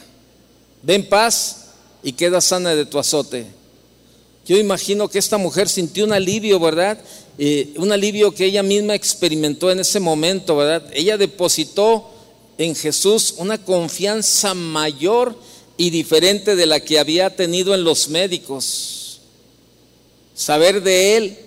[0.82, 1.66] ven paz
[2.02, 3.61] y queda sana de tu azote.
[4.46, 6.98] Yo imagino que esta mujer sintió un alivio, ¿verdad?
[7.38, 10.90] Eh, un alivio que ella misma experimentó en ese momento, ¿verdad?
[10.92, 12.10] Ella depositó
[12.58, 15.36] en Jesús una confianza mayor
[15.76, 19.20] y diferente de la que había tenido en los médicos.
[20.34, 21.38] Saber de Él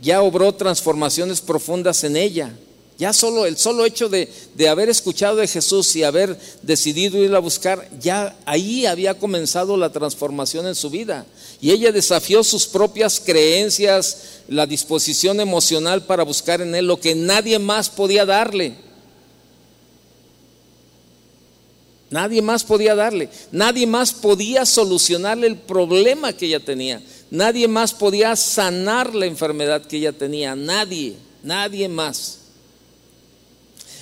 [0.00, 2.54] ya obró transformaciones profundas en ella.
[2.98, 7.34] Ya solo el solo hecho de, de, haber escuchado de Jesús y haber decidido ir
[7.34, 11.26] a buscar, ya ahí había comenzado la transformación en su vida.
[11.60, 17.14] Y ella desafió sus propias creencias, la disposición emocional para buscar en Él lo que
[17.14, 18.86] nadie más podía darle.
[22.08, 27.92] Nadie más podía darle, nadie más podía solucionarle el problema que ella tenía, nadie más
[27.92, 32.45] podía sanar la enfermedad que ella tenía, nadie, nadie más.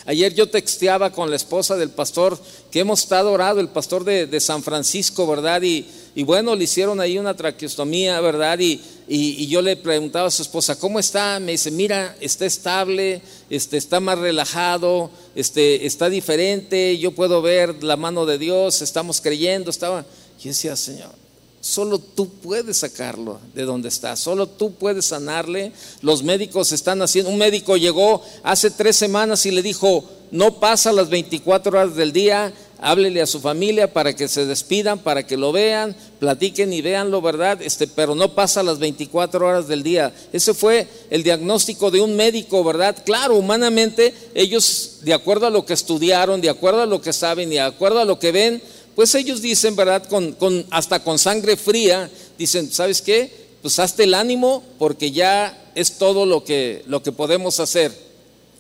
[0.07, 2.39] Ayer yo texteaba con la esposa del pastor
[2.71, 5.63] que hemos estado orando, el pastor de, San Francisco, ¿verdad?
[5.63, 5.87] Y,
[6.25, 8.59] bueno, le hicieron ahí una traqueostomía, ¿verdad?
[8.59, 11.41] Y, y, yo le preguntaba a su esposa, ¿cómo está?
[11.41, 17.83] Me dice, mira, está estable, este, está más relajado, este, está diferente, yo puedo ver
[17.83, 20.05] la mano de Dios, estamos creyendo, estaba...
[20.39, 21.24] Yo decía, Señor,
[21.65, 25.73] Solo tú puedes sacarlo de donde está, solo tú puedes sanarle.
[26.03, 30.93] Los médicos están haciendo, un médico llegó hace tres semanas y le dijo, no pasa
[30.93, 35.39] las 24 horas del día, háblele a su familia para que se despidan, para que
[35.39, 37.63] lo vean, platiquen y veanlo, ¿verdad?
[37.63, 40.13] Este, pero no pasa las 24 horas del día.
[40.35, 42.95] Ese fue el diagnóstico de un médico, ¿verdad?
[43.07, 47.51] Claro, humanamente ellos, de acuerdo a lo que estudiaron, de acuerdo a lo que saben
[47.51, 48.63] y de acuerdo a lo que ven,
[48.95, 50.07] pues ellos dicen, ¿verdad?
[50.09, 53.31] Con, hasta con sangre fría, dicen, ¿sabes qué?
[53.63, 57.93] Pues hazte el ánimo porque ya es todo lo que, lo que podemos hacer.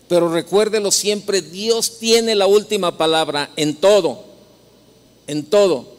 [0.08, 4.24] Pero recuérdelo siempre, Dios tiene la última palabra en todo,
[5.26, 5.94] en todo.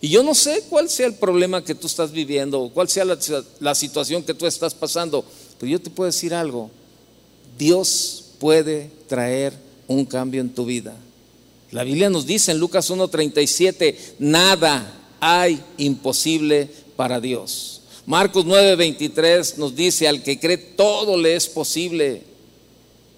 [0.00, 3.74] Y yo no sé cuál sea el problema que tú estás viviendo, cuál sea la
[3.74, 5.24] situación que tú estás pasando,
[5.58, 6.70] pero yo te puedo decir algo,
[7.58, 9.52] Dios puede traer
[9.88, 10.94] un cambio en tu vida.
[11.70, 17.82] La Biblia nos dice en Lucas 1.37, nada hay imposible para Dios.
[18.06, 22.22] Marcos 9.23 nos dice, al que cree todo le es posible.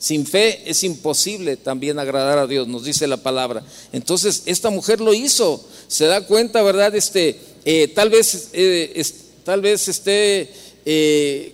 [0.01, 3.63] Sin fe es imposible también agradar a Dios, nos dice la palabra.
[3.93, 5.65] Entonces, esta mujer lo hizo.
[5.87, 6.93] Se da cuenta, ¿verdad?
[6.97, 9.05] Este, eh, tal vez, eh,
[9.45, 10.51] tal vez esté,
[10.87, 11.53] eh,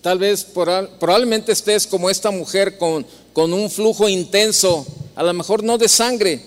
[0.00, 4.86] tal vez probablemente estés como esta mujer con, con un flujo intenso
[5.18, 6.40] a lo mejor no de sangre,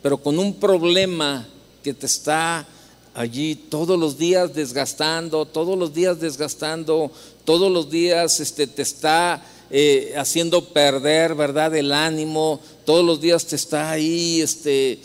[0.00, 1.44] pero con un problema
[1.82, 2.64] que te está
[3.12, 7.10] allí todos los días desgastando, todos los días desgastando,
[7.44, 11.74] todos los días este, te está eh, haciendo perder, ¿verdad?
[11.74, 15.00] El ánimo, todos los días te está ahí, este,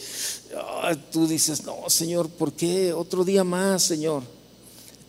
[1.11, 2.93] tú dices, no, Señor, ¿por qué?
[2.93, 4.21] Otro día más, Señor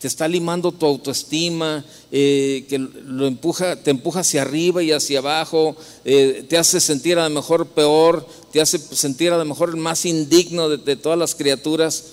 [0.03, 5.19] te está limando tu autoestima, eh, que lo empuja, te empuja hacia arriba y hacia
[5.19, 9.69] abajo, eh, te hace sentir a lo mejor peor, te hace sentir a lo mejor
[9.69, 12.03] el más indigno de, de todas las criaturas,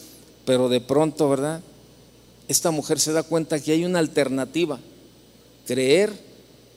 [0.45, 1.63] pero de pronto, ¿verdad?
[2.47, 4.79] Esta mujer se da cuenta que hay una alternativa,
[5.67, 6.13] creer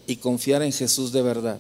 [0.08, 1.60] y confiar en Jesús de verdad.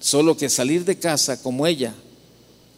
[0.00, 1.94] Solo que salir de casa como ella,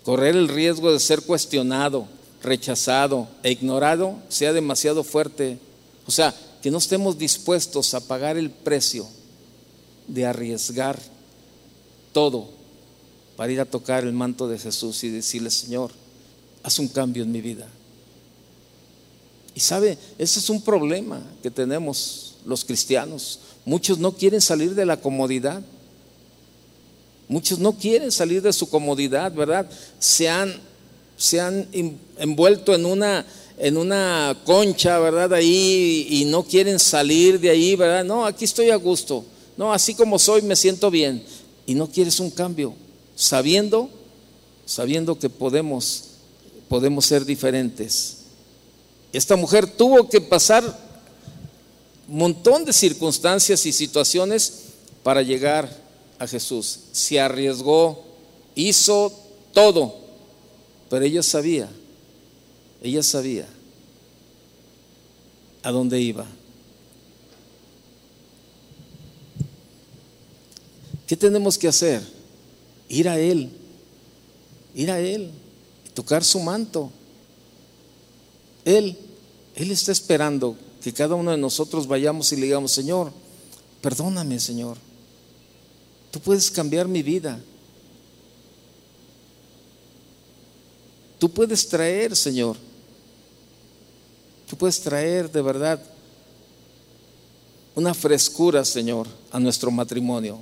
[0.04, 5.58] correr el riesgo de ser cuestionado, rechazado e ignorado, sea demasiado fuerte.
[6.06, 9.06] O sea, que no estemos dispuestos a pagar el precio
[10.06, 10.98] de arriesgar
[12.12, 12.48] todo
[13.36, 15.92] para ir a tocar el manto de Jesús y decirle, Señor,
[16.62, 17.66] haz un cambio en mi vida.
[19.54, 23.40] Y sabe, ese es un problema que tenemos los cristianos.
[23.64, 25.62] Muchos no quieren salir de la comodidad.
[27.28, 29.70] Muchos no quieren salir de su comodidad, ¿verdad?
[29.98, 30.60] Se han,
[31.20, 31.68] se han
[32.16, 33.26] envuelto en una,
[33.58, 35.34] en una concha, ¿verdad?
[35.34, 38.02] Ahí y no quieren salir de ahí, ¿verdad?
[38.04, 39.22] No, aquí estoy a gusto.
[39.58, 41.22] No, así como soy me siento bien.
[41.66, 42.72] Y no quieres un cambio,
[43.14, 43.90] sabiendo,
[44.64, 46.04] sabiendo que podemos,
[46.70, 48.16] podemos ser diferentes.
[49.12, 50.64] Esta mujer tuvo que pasar
[52.08, 54.60] un montón de circunstancias y situaciones
[55.02, 55.68] para llegar
[56.18, 56.78] a Jesús.
[56.92, 58.02] Se arriesgó,
[58.54, 59.12] hizo
[59.52, 59.99] todo,
[60.90, 61.70] pero ella sabía,
[62.82, 63.46] ella sabía
[65.62, 66.26] a dónde iba.
[71.06, 72.02] ¿Qué tenemos que hacer?
[72.88, 73.50] Ir a Él,
[74.74, 75.30] ir a Él,
[75.94, 76.90] tocar su manto.
[78.64, 78.98] Él,
[79.54, 83.12] Él está esperando que cada uno de nosotros vayamos y le digamos, Señor,
[83.80, 84.76] perdóname, Señor.
[86.10, 87.40] Tú puedes cambiar mi vida.
[91.20, 92.56] Tú puedes traer, Señor.
[94.48, 95.80] Tú puedes traer de verdad
[97.76, 100.40] una frescura, Señor, a nuestro matrimonio.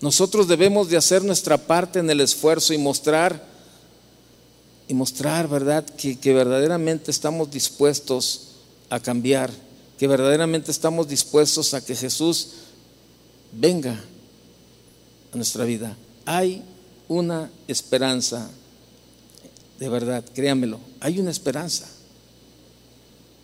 [0.00, 3.48] Nosotros debemos de hacer nuestra parte en el esfuerzo y mostrar
[4.86, 8.48] y mostrar, ¿verdad?, que, que verdaderamente estamos dispuestos
[8.90, 9.50] a cambiar,
[9.98, 12.48] que verdaderamente estamos dispuestos a que Jesús
[13.52, 13.98] venga
[15.32, 15.96] a nuestra vida.
[16.26, 16.62] Hay
[17.08, 18.50] una esperanza,
[19.80, 21.88] de verdad, créamelo, hay una esperanza.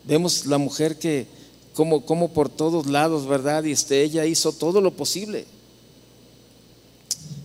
[0.05, 1.27] Vemos la mujer que,
[1.75, 3.65] como, como por todos lados, ¿verdad?
[3.65, 5.47] Y este, ella hizo todo lo posible.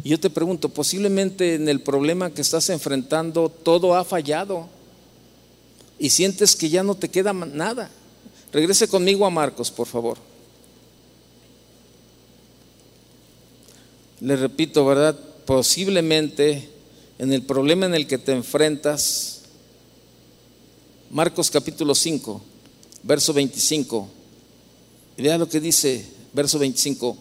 [0.03, 4.67] Y yo te pregunto, posiblemente en el problema que estás enfrentando todo ha fallado
[5.97, 7.89] y sientes que ya no te queda nada.
[8.51, 10.17] Regrese conmigo a Marcos, por favor.
[14.19, 15.17] Le repito, ¿verdad?
[15.45, 16.70] Posiblemente
[17.21, 19.41] en el problema en el que te enfrentas,
[21.11, 22.41] Marcos capítulo 5,
[23.03, 24.07] verso 25.
[25.17, 26.03] Y vea lo que dice,
[26.33, 27.15] verso 25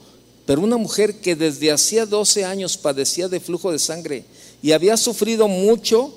[0.47, 4.25] pero una mujer que desde hacía 12 años padecía de flujo de sangre
[4.61, 6.13] y había sufrido mucho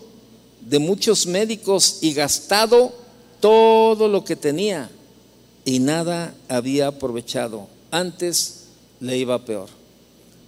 [0.62, 2.94] de muchos médicos y gastado
[3.40, 4.90] todo lo que tenía
[5.66, 7.68] y nada había aprovechado.
[7.92, 8.64] Antes
[9.00, 9.70] le iba peor.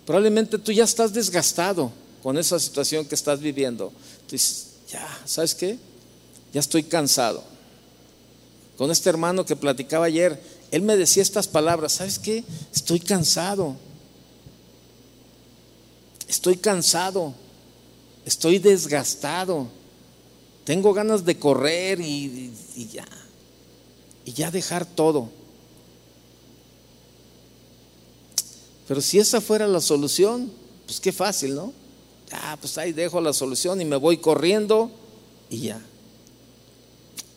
[0.04, 1.92] Probablemente tú ya estás desgastado
[2.26, 3.90] con esa situación que estás viviendo.
[4.26, 5.78] Tú dices, ya, ¿sabes qué?
[6.52, 7.44] Ya estoy cansado.
[8.80, 12.44] Con este hermano que platicaba ayer, él me decía estas palabras, ¿sabes qué?
[12.74, 13.76] Estoy cansado.
[16.28, 17.36] Estoy cansado.
[18.26, 19.68] Estoy desgastado.
[20.64, 22.52] Tengo ganas de correr y,
[22.92, 23.06] ya.
[24.26, 25.30] Y ya dejar todo.
[28.88, 30.52] Pero si esa fuera la solución,
[30.88, 31.85] pues qué fácil, ¿no?
[32.32, 34.92] Ah, pues ahí dejo la solución y me voy corriendo
[35.50, 35.82] y ya.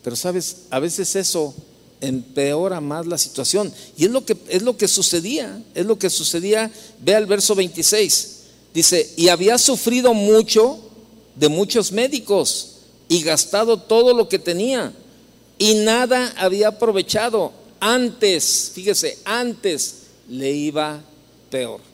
[0.03, 1.55] Pero sabes, a veces eso
[2.01, 3.73] empeora más la situación.
[3.97, 6.71] Y es lo que, es lo que sucedía, es lo que sucedía.
[7.01, 8.37] Ve al verso 26.
[8.73, 10.79] Dice, y había sufrido mucho
[11.35, 12.77] de muchos médicos
[13.09, 14.93] y gastado todo lo que tenía
[15.59, 17.53] y nada había aprovechado.
[17.81, 19.95] Antes, fíjese, antes
[20.29, 21.01] le iba
[21.51, 21.88] peor.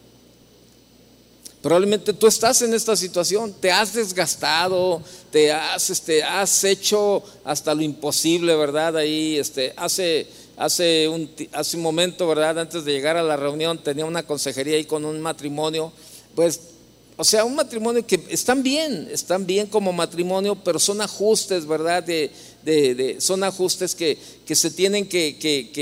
[1.64, 5.00] Probablemente tú estás en esta situación, te has desgastado,
[5.30, 8.98] te has, este, has hecho hasta lo imposible, ¿verdad?
[8.98, 10.26] Ahí, este, hace,
[10.58, 12.58] hace, un, hace un momento, ¿verdad?
[12.58, 15.90] Antes de llegar a la reunión, tenía una consejería ahí con un matrimonio,
[16.34, 16.60] pues,
[17.16, 22.02] o sea, un matrimonio que están bien, están bien como matrimonio, pero son ajustes, ¿verdad?
[22.02, 22.30] De,
[22.62, 25.72] de, son ajustes que, que se tienen que, que,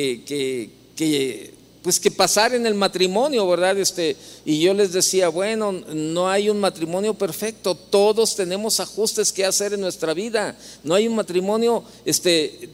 [0.94, 3.76] que pues que pasar en el matrimonio, ¿verdad?
[3.78, 9.44] Este, y yo les decía, bueno, no hay un matrimonio perfecto, todos tenemos ajustes que
[9.44, 12.70] hacer en nuestra vida, no hay un matrimonio, este,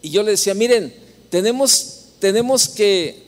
[0.00, 0.94] y yo les decía, miren,
[1.28, 3.24] tenemos, tenemos que,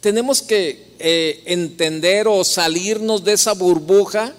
[0.00, 4.34] tenemos que eh, entender o salirnos de esa burbuja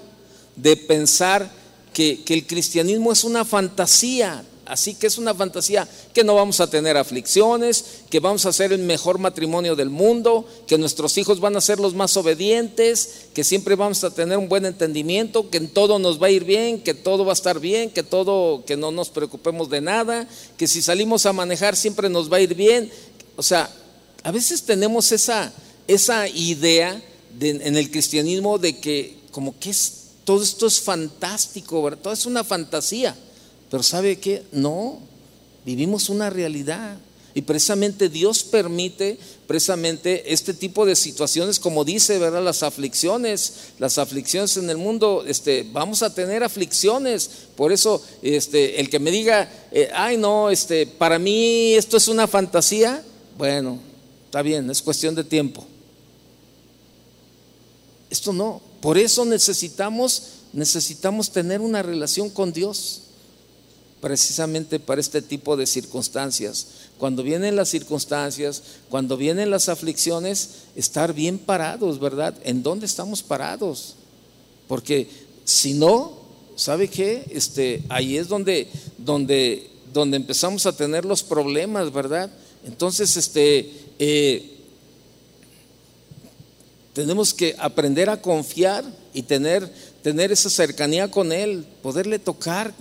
[0.58, 1.50] de pensar
[1.94, 6.60] que, que el cristianismo es una fantasía, Así que es una fantasía que no vamos
[6.60, 11.40] a tener aflicciones, que vamos a ser el mejor matrimonio del mundo, que nuestros hijos
[11.40, 15.58] van a ser los más obedientes, que siempre vamos a tener un buen entendimiento, que
[15.58, 18.64] en todo nos va a ir bien, que todo va a estar bien, que todo,
[18.64, 22.42] que no nos preocupemos de nada, que si salimos a manejar siempre nos va a
[22.42, 22.92] ir bien.
[23.36, 23.70] O sea,
[24.22, 25.52] a veces tenemos esa,
[25.88, 27.02] esa idea
[27.42, 29.94] en el cristianismo de que como que es,
[30.26, 32.00] todo esto es fantástico, ¿verdad?
[32.04, 33.16] todo es una fantasía.
[33.70, 34.44] Pero ¿sabe qué?
[34.52, 35.00] No,
[35.66, 36.98] vivimos una realidad.
[37.36, 42.44] Y precisamente Dios permite precisamente este tipo de situaciones, como dice, ¿verdad?
[42.44, 47.30] Las aflicciones, las aflicciones en el mundo, este, vamos a tener aflicciones.
[47.56, 52.08] Por eso, este, el que me diga, eh, ay no, este, para mí esto es
[52.08, 53.04] una fantasía,
[53.38, 53.80] bueno,
[54.26, 55.66] está bien, es cuestión de tiempo.
[58.10, 58.60] Esto no.
[58.82, 63.04] Por eso necesitamos, necesitamos tener una relación con Dios,
[64.02, 66.68] precisamente para este tipo de circunstancias.
[66.98, 72.34] Cuando vienen las circunstancias, cuando vienen las aflicciones, estar bien parados, ¿verdad?
[72.44, 73.96] ¿En dónde estamos parados?
[74.68, 75.10] Porque
[75.44, 76.14] si no,
[76.56, 77.26] ¿sabe qué?
[77.32, 82.30] Este, ahí es donde, donde, donde empezamos a tener los problemas, ¿verdad?
[82.66, 84.58] Entonces, este, eh,
[86.94, 88.84] tenemos que aprender a confiar
[89.14, 89.72] y tener,
[90.02, 92.74] tener esa cercanía con Él, poderle tocar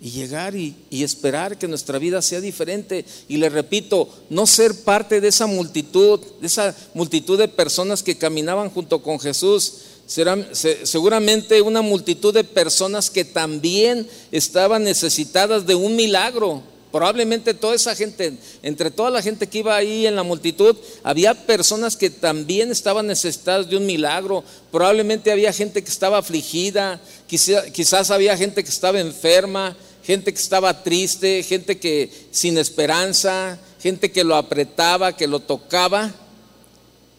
[0.00, 3.04] y llegar y, esperar que nuestra vida sea diferente.
[3.28, 8.16] Y le repito, no ser parte de esa multitud, de esa multitud de personas que
[8.16, 9.74] caminaban junto con Jesús.
[10.06, 16.62] Será, seguramente una multitud de personas que también estaban necesitadas de un milagro.
[16.90, 18.32] Probablemente toda esa gente,
[18.62, 23.06] entre toda la gente que iba ahí en la multitud, había personas que también estaban
[23.06, 24.42] necesitadas de un milagro.
[24.72, 29.76] Probablemente había gente que estaba afligida, quizás, había gente que estaba enferma,
[30.10, 36.12] gente que estaba triste, gente que sin esperanza, gente que lo apretaba, que lo tocaba,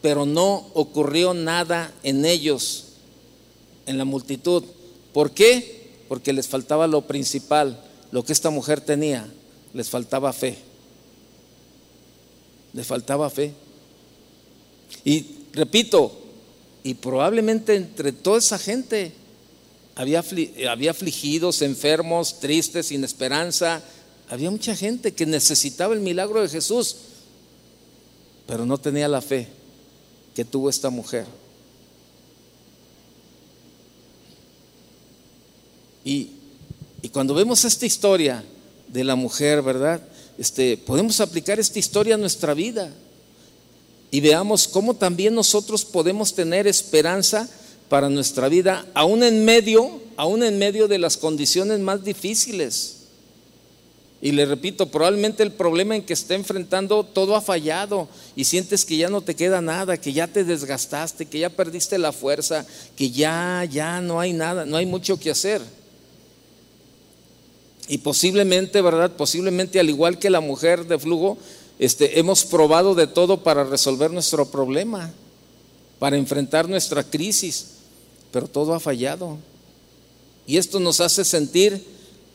[0.01, 2.87] pero no ocurrió nada en ellos,
[3.85, 4.65] en la multitud.
[5.13, 5.89] ¿Por qué?
[6.09, 7.81] Porque les faltaba lo principal,
[8.11, 9.25] lo que esta mujer tenía,
[9.73, 10.57] les faltaba fe.
[12.73, 13.53] Les faltaba fe.
[15.05, 16.11] Y repito,
[16.83, 19.13] y probablemente entre toda esa gente
[19.95, 20.23] había,
[20.69, 23.81] había afligidos, enfermos, tristes, sin esperanza.
[24.29, 26.95] Había mucha gente que necesitaba el milagro de Jesús,
[28.47, 29.47] pero no tenía la fe
[30.35, 31.25] que tuvo esta mujer.
[36.03, 36.31] Y,
[37.01, 38.43] y cuando vemos esta historia,
[38.91, 40.01] de la mujer, ¿verdad?
[40.37, 42.91] Este, podemos aplicar esta historia a nuestra vida
[44.09, 47.49] y veamos cómo también nosotros podemos tener esperanza
[47.91, 52.99] para nuestra vida, aún en medio, aún en medio de las condiciones más difíciles.
[54.21, 58.85] Y le repito, probablemente el problema en que está enfrentando todo ha fallado y sientes
[58.85, 62.65] que ya no te queda nada, que ya te desgastaste, que ya perdiste la fuerza,
[62.95, 65.61] que ya, ya no hay nada, no hay mucho que hacer.
[67.89, 69.11] Y posiblemente, ¿verdad?
[69.17, 71.37] Posiblemente al igual que la mujer de flujo,
[71.77, 75.11] este, hemos probado de todo para resolver nuestro problema,
[75.99, 77.80] para enfrentar nuestra crisis,
[78.32, 79.38] pero todo ha fallado.
[80.47, 81.86] Y esto nos hace sentir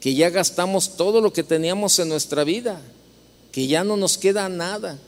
[0.00, 2.80] que ya gastamos todo lo que teníamos en nuestra vida,
[3.52, 4.98] que ya no nos queda nada.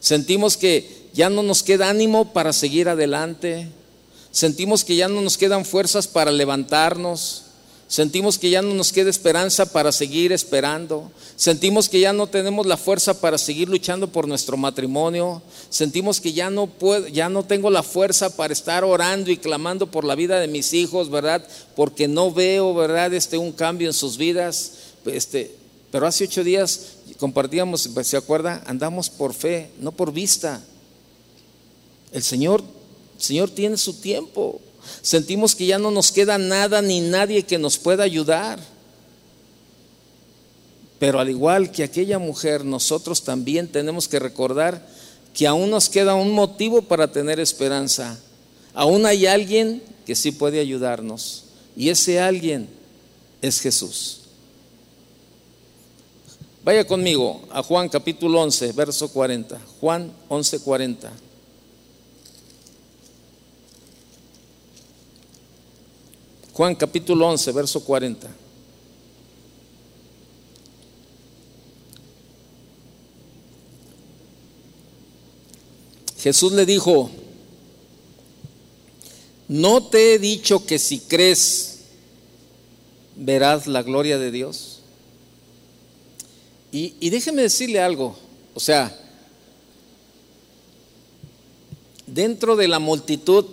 [0.00, 3.68] Sentimos que ya no nos queda ánimo para seguir adelante.
[4.30, 7.44] Sentimos que ya no nos quedan fuerzas para levantarnos.
[7.90, 11.10] Sentimos que ya no nos queda esperanza para seguir esperando.
[11.34, 15.42] Sentimos que ya no tenemos la fuerza para seguir luchando por nuestro matrimonio.
[15.70, 19.88] Sentimos que ya no puedo, ya no tengo la fuerza para estar orando y clamando
[19.88, 21.44] por la vida de mis hijos, ¿verdad?
[21.74, 23.12] Porque no veo, ¿verdad?
[23.12, 24.74] Este un cambio en sus vidas.
[25.06, 25.52] Este,
[25.90, 28.62] pero hace ocho días compartíamos, ¿se acuerda?
[28.66, 30.62] Andamos por fe, no por vista.
[32.12, 32.62] El Señor,
[33.16, 34.60] el Señor tiene su tiempo.
[35.02, 38.58] Sentimos que ya no nos queda nada ni nadie que nos pueda ayudar.
[40.98, 44.86] Pero al igual que aquella mujer, nosotros también tenemos que recordar
[45.32, 48.18] que aún nos queda un motivo para tener esperanza.
[48.74, 51.44] Aún hay alguien que sí puede ayudarnos.
[51.76, 52.68] Y ese alguien
[53.40, 54.20] es Jesús.
[56.62, 59.58] Vaya conmigo a Juan capítulo 11, verso 40.
[59.80, 61.10] Juan 11, 40.
[66.60, 68.28] Juan capítulo 11, verso 40.
[76.18, 77.10] Jesús le dijo,
[79.48, 81.78] no te he dicho que si crees
[83.16, 84.80] verás la gloria de Dios.
[86.72, 88.18] Y, y déjeme decirle algo,
[88.52, 88.94] o sea,
[92.06, 93.46] dentro de la multitud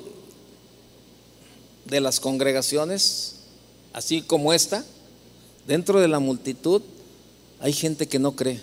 [1.90, 3.36] de las congregaciones,
[3.94, 4.84] así como esta,
[5.68, 6.82] dentro de la multitud
[7.60, 8.60] hay gente que no cree.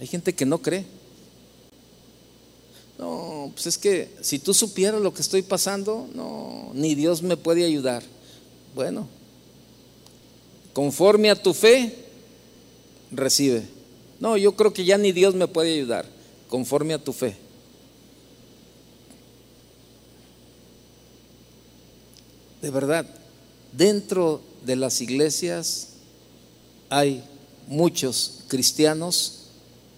[0.00, 0.84] Hay gente que no cree.
[2.98, 7.36] No, pues es que si tú supieras lo que estoy pasando, no, ni Dios me
[7.36, 8.02] puede ayudar.
[8.74, 9.08] Bueno,
[10.72, 11.94] conforme a tu fe,
[13.10, 13.64] recibe.
[14.20, 16.06] No, yo creo que ya ni Dios me puede ayudar,
[16.48, 17.36] conforme a tu fe.
[22.64, 23.04] De verdad,
[23.72, 25.88] dentro de las iglesias
[26.88, 27.22] hay
[27.68, 29.48] muchos cristianos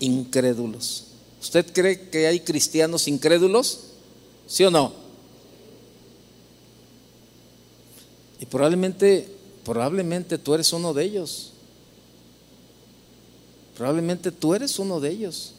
[0.00, 1.04] incrédulos.
[1.40, 3.82] ¿Usted cree que hay cristianos incrédulos?
[4.48, 4.92] ¿Sí o no?
[8.40, 9.28] Y probablemente,
[9.64, 11.52] probablemente tú eres uno de ellos.
[13.76, 15.52] Probablemente tú eres uno de ellos.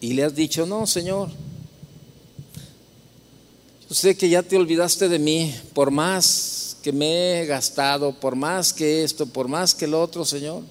[0.00, 1.30] Y le has dicho, no, Señor,
[3.90, 8.72] sé que ya te olvidaste de mí, por más que me he gastado, por más
[8.72, 10.62] que esto, por más que lo otro, Señor.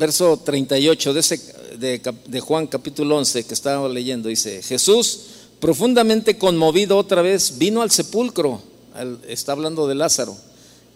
[0.00, 5.20] verso 38 de, de, Juan capítulo 11 que estaba leyendo, dice, Jesús,
[5.60, 8.62] profundamente conmovido otra vez, vino al sepulcro,
[9.28, 10.38] está hablando de Lázaro,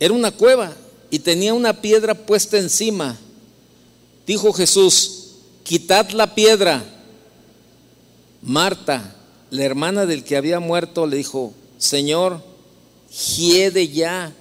[0.01, 0.75] era una cueva
[1.11, 3.19] y tenía una piedra puesta encima.
[4.27, 5.24] Dijo Jesús,
[5.65, 6.85] quitad la piedra.
[8.43, 9.17] Marta,
[9.51, 12.41] la hermana del que había muerto, le dijo, Señor,
[13.37, 14.33] hiede ya,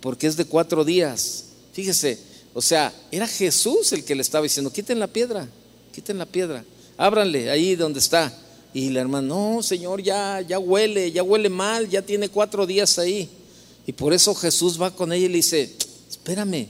[0.00, 1.46] porque es de cuatro días.
[1.72, 2.18] Fíjese,
[2.54, 5.48] o sea, era Jesús el que le estaba diciendo, quiten la piedra,
[5.92, 6.64] quiten la piedra,
[6.96, 8.32] ábranle ahí donde está.
[8.74, 12.98] Y la hermana, no, Señor, ya, ya huele, ya huele mal, ya tiene cuatro días
[12.98, 13.28] ahí.
[13.86, 15.74] Y por eso Jesús va con ella y le dice,
[16.08, 16.68] espérame,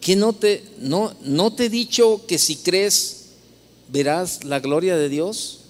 [0.00, 3.26] que no te, no, no te he dicho que si crees
[3.88, 5.60] verás la gloria de Dios?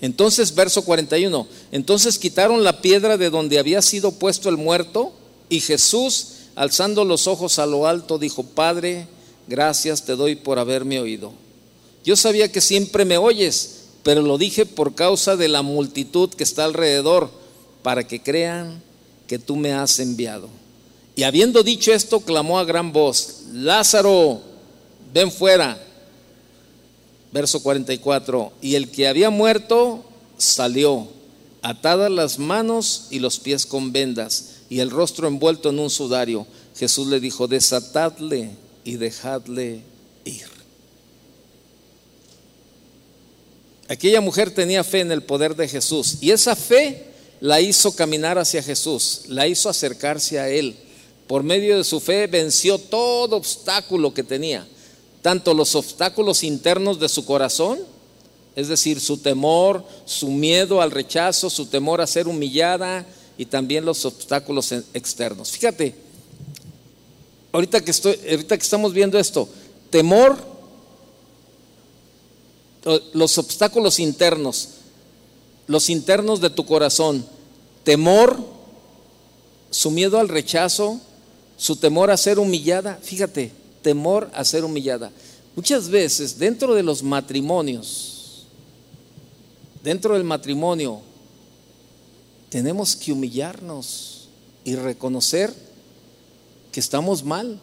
[0.00, 5.12] Entonces, verso 41, entonces quitaron la piedra de donde había sido puesto el muerto
[5.48, 9.06] y Jesús alzando los ojos a lo alto, dijo, Padre,
[9.46, 11.32] gracias te doy por haberme oído.
[12.04, 16.42] Yo sabía que siempre me oyes, pero lo dije por causa de la multitud que
[16.42, 17.30] está alrededor,
[17.82, 18.82] para que crean
[19.26, 20.48] que tú me has enviado.
[21.14, 24.40] Y habiendo dicho esto, clamó a gran voz, Lázaro,
[25.12, 25.78] ven fuera.
[27.32, 30.04] Verso 44, y el que había muerto
[30.36, 31.08] salió,
[31.62, 36.46] atadas las manos y los pies con vendas y el rostro envuelto en un sudario,
[36.76, 38.50] Jesús le dijo, desatadle
[38.84, 39.82] y dejadle
[40.24, 40.46] ir.
[43.88, 47.06] Aquella mujer tenía fe en el poder de Jesús y esa fe
[47.40, 50.76] la hizo caminar hacia Jesús, la hizo acercarse a Él.
[51.26, 54.66] Por medio de su fe venció todo obstáculo que tenía,
[55.22, 57.78] tanto los obstáculos internos de su corazón,
[58.54, 63.06] es decir, su temor, su miedo al rechazo, su temor a ser humillada,
[63.38, 65.50] y también los obstáculos externos.
[65.50, 65.94] Fíjate,
[67.50, 69.48] ahorita que, estoy, ahorita que estamos viendo esto,
[69.90, 70.36] temor,
[73.12, 74.68] los obstáculos internos,
[75.66, 77.24] los internos de tu corazón,
[77.84, 78.38] temor,
[79.70, 81.00] su miedo al rechazo,
[81.62, 83.52] su temor a ser humillada, fíjate,
[83.82, 85.12] temor a ser humillada.
[85.54, 88.46] Muchas veces dentro de los matrimonios,
[89.80, 91.00] dentro del matrimonio,
[92.48, 94.26] tenemos que humillarnos
[94.64, 95.54] y reconocer
[96.72, 97.60] que estamos mal.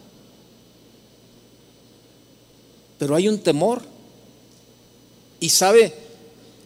[3.00, 3.82] Pero hay un temor.
[5.42, 5.94] Y sabe,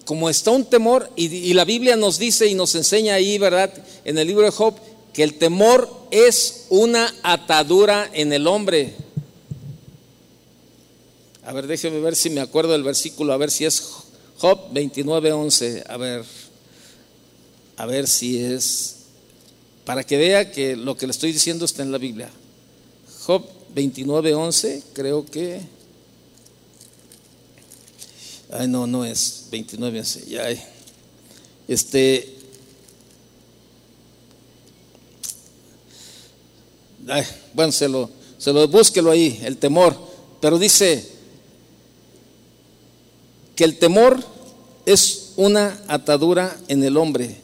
[0.05, 3.73] como está un temor, y, la Biblia nos dice y nos enseña ahí, ¿verdad?
[4.05, 4.75] En el libro de Job,
[5.13, 8.95] que el temor es una atadura en el hombre.
[11.45, 13.83] A ver, déjeme ver si me acuerdo del versículo, a ver si es
[14.37, 15.83] Job 29, 11.
[15.87, 16.23] A ver
[17.75, 18.95] a ver si es,
[19.85, 22.29] para que vea que lo que le estoy diciendo está en la Biblia.
[23.25, 23.43] Job
[23.73, 25.61] 29, 11, creo que...
[28.51, 30.45] Ay, no, no es 29, 11, ya.
[31.67, 32.42] Este...
[37.53, 39.95] Bueno, se lo, se lo búsquelo ahí, el temor.
[40.39, 41.09] Pero dice
[43.55, 44.23] que el temor
[44.85, 47.43] es una atadura en el hombre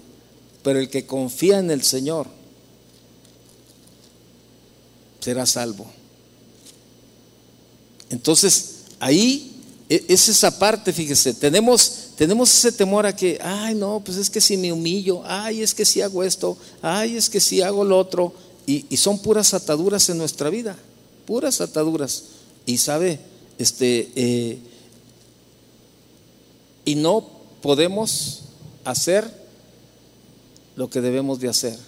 [0.64, 2.28] pero el que confía en el Señor
[5.20, 5.88] será salvo.
[8.10, 9.52] Entonces, ahí
[9.90, 14.30] e, es esa parte, fíjese, tenemos, tenemos ese temor a que, ay, no, pues es
[14.30, 17.84] que si me humillo, ay, es que si hago esto, ay, es que si hago
[17.84, 18.34] lo otro.
[18.70, 20.78] Y, son puras ataduras en nuestra vida,
[21.26, 22.26] puras ataduras.
[22.68, 23.20] Y sabe,
[23.58, 24.60] este, eh,
[26.86, 27.28] y no
[27.64, 28.42] podemos
[28.86, 29.28] hacer
[30.76, 31.80] lo que debemos de hacer.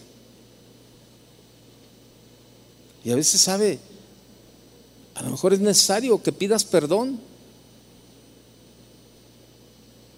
[3.05, 3.77] Y a veces sabe,
[5.13, 7.19] a lo mejor es necesario que pidas perdón.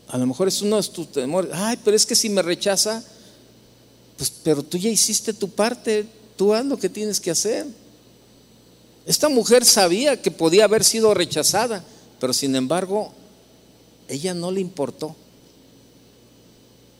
[0.07, 1.51] A lo mejor es uno de tus temores.
[1.53, 3.03] Ay, pero es que si me rechaza,
[4.15, 7.65] pues, pero tú ya hiciste tu parte, tú haz lo que tienes que hacer.
[9.05, 11.83] Esta mujer sabía que podía haber sido rechazada,
[12.19, 13.11] pero sin embargo,
[14.07, 15.15] ella no le importó.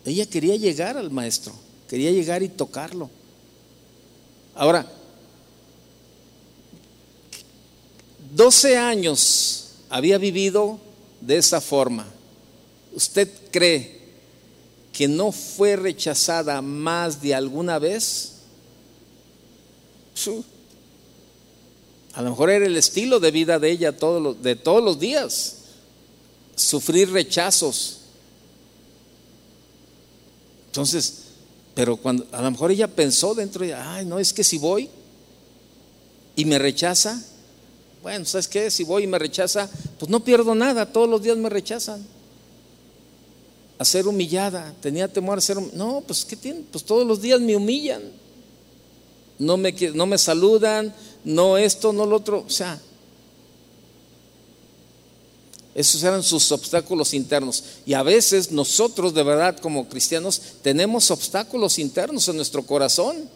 [0.06, 1.54] Ella quería llegar al maestro,
[1.88, 3.10] quería llegar y tocarlo.
[4.56, 4.86] Ahora,
[8.36, 10.80] 12 años había vivido
[11.22, 12.06] de esa forma.
[12.94, 14.02] ¿Usted cree
[14.92, 18.33] que no fue rechazada más de alguna vez?
[22.14, 25.56] A lo mejor era el estilo de vida de ella de todos los días,
[26.56, 28.00] sufrir rechazos.
[30.68, 31.24] Entonces,
[31.74, 34.58] pero cuando a lo mejor ella pensó dentro de ella, ay, no, es que si
[34.58, 34.90] voy
[36.36, 37.22] y me rechaza,
[38.04, 38.70] bueno, ¿sabes qué?
[38.70, 42.06] Si voy y me rechaza, pues no pierdo nada, todos los días me rechazan.
[43.80, 46.62] A ser humillada, tenía temor a ser No, pues ¿qué tiene?
[46.72, 48.04] Pues todos los días me humillan.
[49.40, 52.44] No me, no me saludan, no esto, no lo otro.
[52.46, 52.80] O sea,
[55.76, 57.64] esos eran sus obstáculos internos.
[57.86, 63.30] Y a veces nosotros, de verdad, como cristianos, tenemos obstáculos internos en nuestro corazón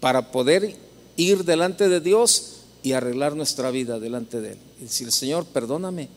[0.00, 0.76] para poder
[1.16, 4.58] ir delante de Dios y arreglar nuestra vida delante de Él.
[4.80, 6.08] Y decir, Señor, perdóname.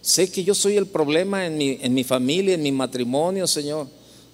[0.00, 3.86] Sé que yo soy el problema en mi, en mi familia, en mi matrimonio, Señor.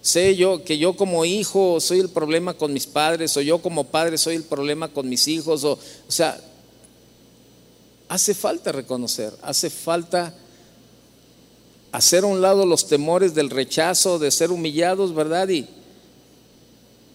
[0.04, 3.84] Sé yo que yo como hijo soy el problema con mis padres, o yo como
[3.84, 5.64] padre soy el problema con mis hijos.
[5.64, 5.78] O,
[6.08, 6.38] sea,
[8.06, 10.34] hace falta reconocer, hace falta
[11.90, 15.48] hacer a un lado los temores del rechazo, de ser humillados, ¿verdad?
[15.48, 15.66] y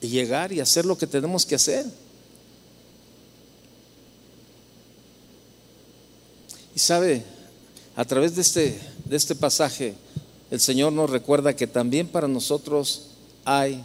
[0.02, 1.86] llegar y hacer lo que tenemos que hacer.
[6.76, 7.24] Y sabe,
[7.96, 9.94] a través de este, de este pasaje,
[10.52, 13.08] el Señor nos recuerda que también para nosotros
[13.46, 13.84] hay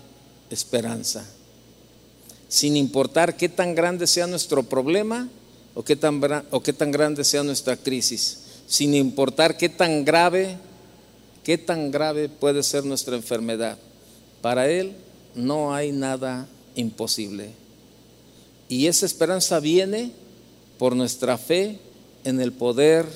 [0.51, 1.25] esperanza.
[2.49, 5.29] Sin importar qué tan grande sea nuestro problema
[5.75, 8.39] o qué tan, grande sea nuestra crisis.
[8.67, 10.57] Sin importar qué tan grave,
[11.43, 13.77] qué tan grave puede ser nuestra enfermedad.
[14.41, 14.93] Para Él
[15.35, 16.47] no hay nada
[16.77, 17.51] imposible.
[18.69, 20.13] Y esa esperanza viene
[20.79, 21.79] por nuestra fe
[22.25, 23.07] en el poder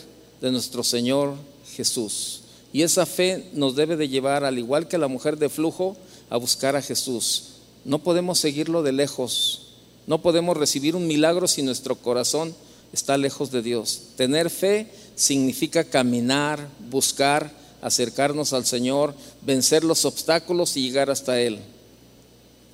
[0.41, 1.35] de nuestro Señor
[1.75, 2.43] Jesús.
[2.73, 5.97] Y esa fe nos debe de llevar, al igual que la mujer de flujo,
[6.31, 7.45] a buscar a Jesús.
[7.85, 9.69] No podemos seguirlo de lejos.
[10.07, 12.55] No podemos recibir un milagro si nuestro corazón
[12.93, 14.01] está lejos de Dios.
[14.17, 17.51] Tener fe significa caminar, buscar,
[17.83, 21.61] acercarnos al Señor, vencer los obstáculos y llegar hasta Él.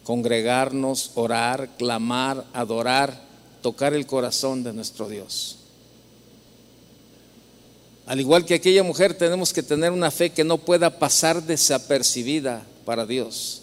[0.04, 3.22] Congregarnos, orar, clamar, adorar,
[3.62, 5.58] tocar el corazón de nuestro Dios.
[8.06, 12.66] Al igual que aquella mujer, tenemos que tener una fe que no pueda pasar desapercibida
[12.84, 13.62] para Dios.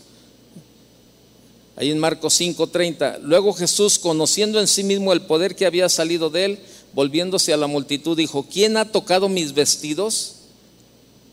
[1.75, 6.29] Ahí en Marcos 5:30, luego Jesús, conociendo en sí mismo el poder que había salido
[6.29, 6.59] de él,
[6.93, 10.35] volviéndose a la multitud, dijo, ¿quién ha tocado mis vestidos?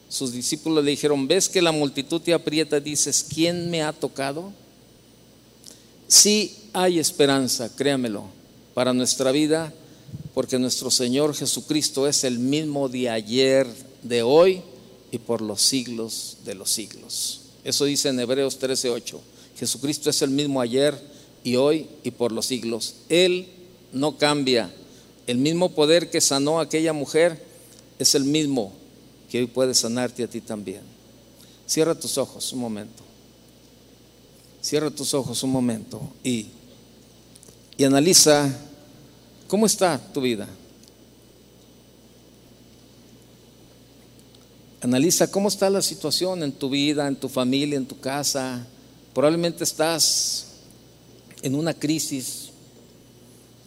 [0.09, 2.81] Sus discípulos le dijeron, ¿ves que la multitud te aprieta?
[2.81, 4.53] Dices, ¿quién me ha tocado?
[6.07, 8.25] Sí hay esperanza, créamelo,
[8.75, 9.73] para nuestra vida
[10.39, 13.67] porque nuestro Señor Jesucristo es el mismo de ayer,
[14.05, 14.63] de hoy
[15.11, 17.41] y por los siglos de los siglos.
[17.65, 19.19] Eso dice en Hebreos 13:8.
[19.59, 20.97] Jesucristo es el mismo ayer
[21.43, 22.95] y hoy y por los siglos.
[23.09, 23.49] Él
[23.93, 24.73] no cambia.
[25.27, 27.45] El mismo poder que sanó a aquella mujer
[27.99, 28.73] es el mismo
[29.29, 30.83] que hoy puede sanarte a ti también.
[31.67, 33.03] Cierra tus ojos un momento.
[34.63, 36.47] Cierra tus ojos un momento y,
[37.77, 38.68] y analiza
[39.49, 40.47] ¿Cómo está tu vida?
[44.83, 48.65] Analiza cómo está la situación en tu vida, en tu familia, en tu casa.
[49.15, 50.49] Probablemente estás
[51.43, 52.51] en una crisis,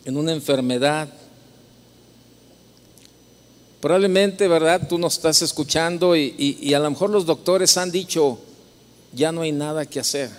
[0.05, 1.09] en una enfermedad.
[3.82, 4.88] Probablemente, ¿verdad?
[4.88, 8.39] Tú nos estás escuchando y, y, a lo mejor los doctores han dicho,
[9.13, 10.29] ya no hay nada que hacer.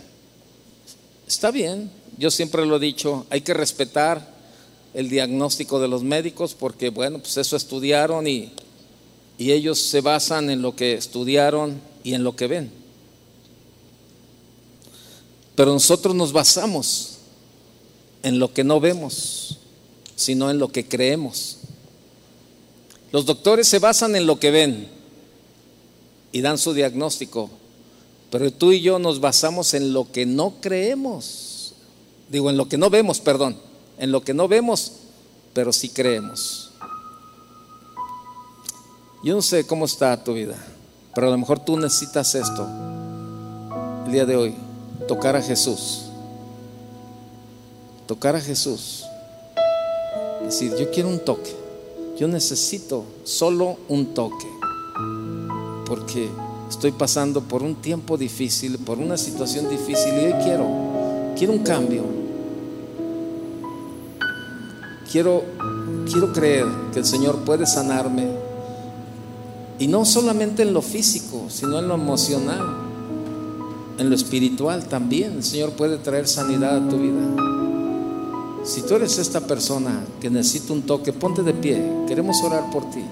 [1.27, 4.32] Está bien, yo siempre lo he dicho, hay que respetar
[4.95, 8.53] el diagnóstico de los médicos porque, bueno, pues eso estudiaron y,
[9.39, 12.71] y ellos se basan en lo que estudiaron y en lo que ven.
[15.55, 17.19] Pero nosotros nos basamos
[18.23, 19.59] en lo que no vemos,
[20.17, 21.59] sino en lo que creemos.
[23.11, 24.89] Los doctores se basan en lo que ven
[26.33, 27.51] y dan su diagnóstico,
[28.31, 31.75] pero tú y yo nos basamos en lo que no creemos.
[32.31, 33.59] Digo, en lo que no vemos, perdón,
[34.03, 34.95] en lo que no vemos,
[35.55, 36.73] pero sí creemos.
[39.23, 40.57] Yo no sé cómo está tu vida,
[41.15, 42.67] pero a lo mejor tú necesitas esto
[44.05, 44.57] el día de hoy,
[45.07, 46.07] tocar a Jesús.
[48.09, 49.05] Tocar a Jesús.
[50.43, 51.55] Decir, yo quiero un toque.
[52.19, 54.49] Yo necesito solo un toque.
[55.87, 56.29] Porque
[56.69, 60.67] estoy pasando por un tiempo difícil, por una situación difícil y hoy quiero,
[61.37, 62.22] quiero un cambio.
[65.13, 65.45] Quiero,
[66.11, 68.29] quiero creer que el Señor puede sanarme
[69.79, 72.63] y no solamente en lo físico, sino en lo emocional,
[73.99, 75.33] en lo espiritual también.
[75.33, 77.21] El Señor puede traer sanidad a tu vida.
[78.65, 82.05] Si tú eres esta persona que necesita un toque, ponte de pie.
[82.09, 83.05] Queremos orar por ti.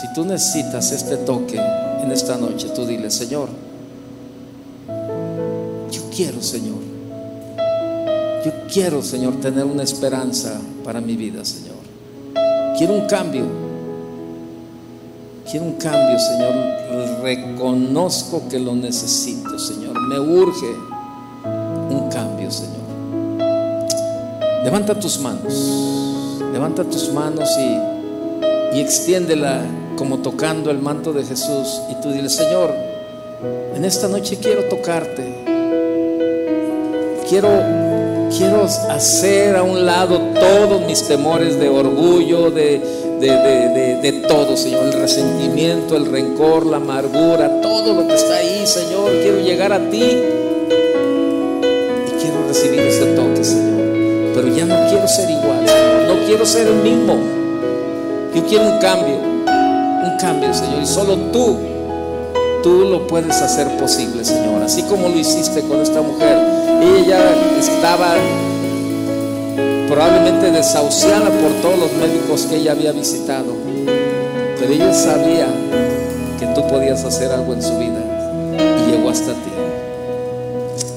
[0.00, 1.60] Si tú necesitas este toque
[2.02, 3.50] en esta noche, tú dile, Señor,
[5.92, 6.91] yo quiero, Señor.
[8.44, 11.76] Yo quiero, Señor, tener una esperanza para mi vida, Señor.
[12.76, 13.44] Quiero un cambio.
[15.48, 17.22] Quiero un cambio, Señor.
[17.22, 20.00] Reconozco que lo necesito, Señor.
[20.08, 20.74] Me urge
[21.90, 22.82] un cambio, Señor.
[24.64, 26.40] Levanta tus manos.
[26.52, 29.62] Levanta tus manos y, y extiéndela
[29.96, 31.80] como tocando el manto de Jesús.
[31.90, 32.74] Y tú dile, Señor,
[33.74, 35.44] en esta noche quiero tocarte.
[37.28, 37.48] Quiero,
[38.36, 44.86] quiero hacer a un lado todos mis temores de orgullo, de de, todo, Señor.
[44.86, 49.10] El resentimiento, el rencor, la amargura, todo lo que está ahí, Señor.
[49.22, 50.02] Quiero llegar a ti
[52.06, 54.32] y quiero recibir ese toque, Señor.
[54.34, 56.16] Pero ya no quiero ser igual, Señor.
[56.16, 57.16] No quiero ser el mismo.
[58.34, 60.82] Yo quiero un cambio, un cambio, Señor.
[60.82, 61.58] Y solo tú,
[62.62, 64.62] tú lo puedes hacer posible, Señor.
[64.62, 66.61] Así como lo hiciste con esta mujer.
[66.82, 67.20] Ella
[67.60, 68.14] estaba
[69.88, 73.54] probablemente desahuciada por todos los médicos que ella había visitado.
[74.58, 75.46] Pero ella sabía
[76.40, 78.00] que tú podías hacer algo en su vida
[78.56, 79.52] y llegó hasta ti.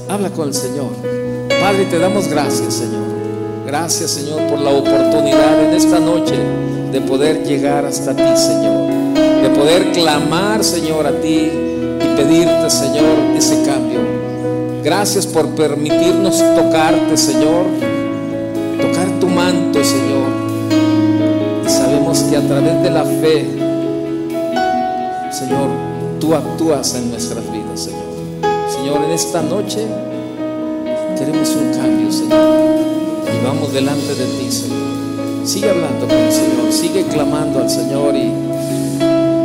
[0.08, 0.90] Habla con el Señor.
[1.60, 3.04] Padre, te damos gracias, Señor.
[3.64, 6.34] Gracias, Señor, por la oportunidad en esta noche
[6.90, 8.90] de poder llegar hasta ti, Señor.
[9.42, 11.50] De poder clamar, Señor, a ti
[12.00, 14.15] y pedirte, Señor, ese cambio.
[14.86, 17.66] Gracias por permitirnos tocarte, Señor
[18.80, 20.28] tocar tu manto, Señor.
[21.66, 23.46] Y sabemos que a través de la fe,
[25.32, 25.70] Señor,
[26.20, 28.06] tú actúas en nuestras vidas, Señor.
[28.70, 29.86] Señor, en esta noche
[31.18, 32.56] queremos un cambio, Señor.
[33.26, 34.86] Y vamos delante de ti, Señor.
[35.44, 38.30] Sigue hablando con el Señor, sigue clamando al Señor y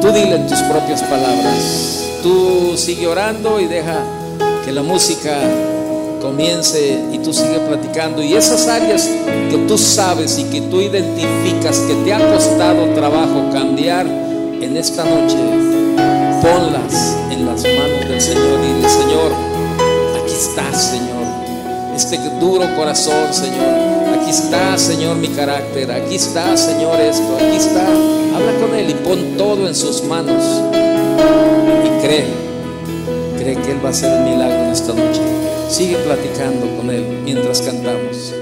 [0.01, 2.09] tú dile en tus propias palabras.
[2.21, 4.03] Tú sigue orando y deja
[4.71, 5.37] que la música
[6.21, 8.23] comience y tú sigues platicando.
[8.23, 9.09] Y esas áreas
[9.49, 15.03] que tú sabes y que tú identificas que te ha costado trabajo cambiar en esta
[15.03, 15.35] noche,
[16.41, 19.31] ponlas en las manos del Señor y dile, Señor,
[20.21, 21.21] aquí está, Señor.
[21.93, 24.15] Este duro corazón, Señor.
[24.17, 25.91] Aquí está, Señor, mi carácter.
[25.91, 27.35] Aquí está, Señor, esto.
[27.35, 27.85] Aquí está.
[27.85, 30.43] Habla con Él y pon todo en sus manos.
[31.85, 32.40] Y cree
[33.55, 35.21] que Él va a hacer el milagro en esta noche.
[35.69, 38.40] Sigue platicando con Él mientras cantamos.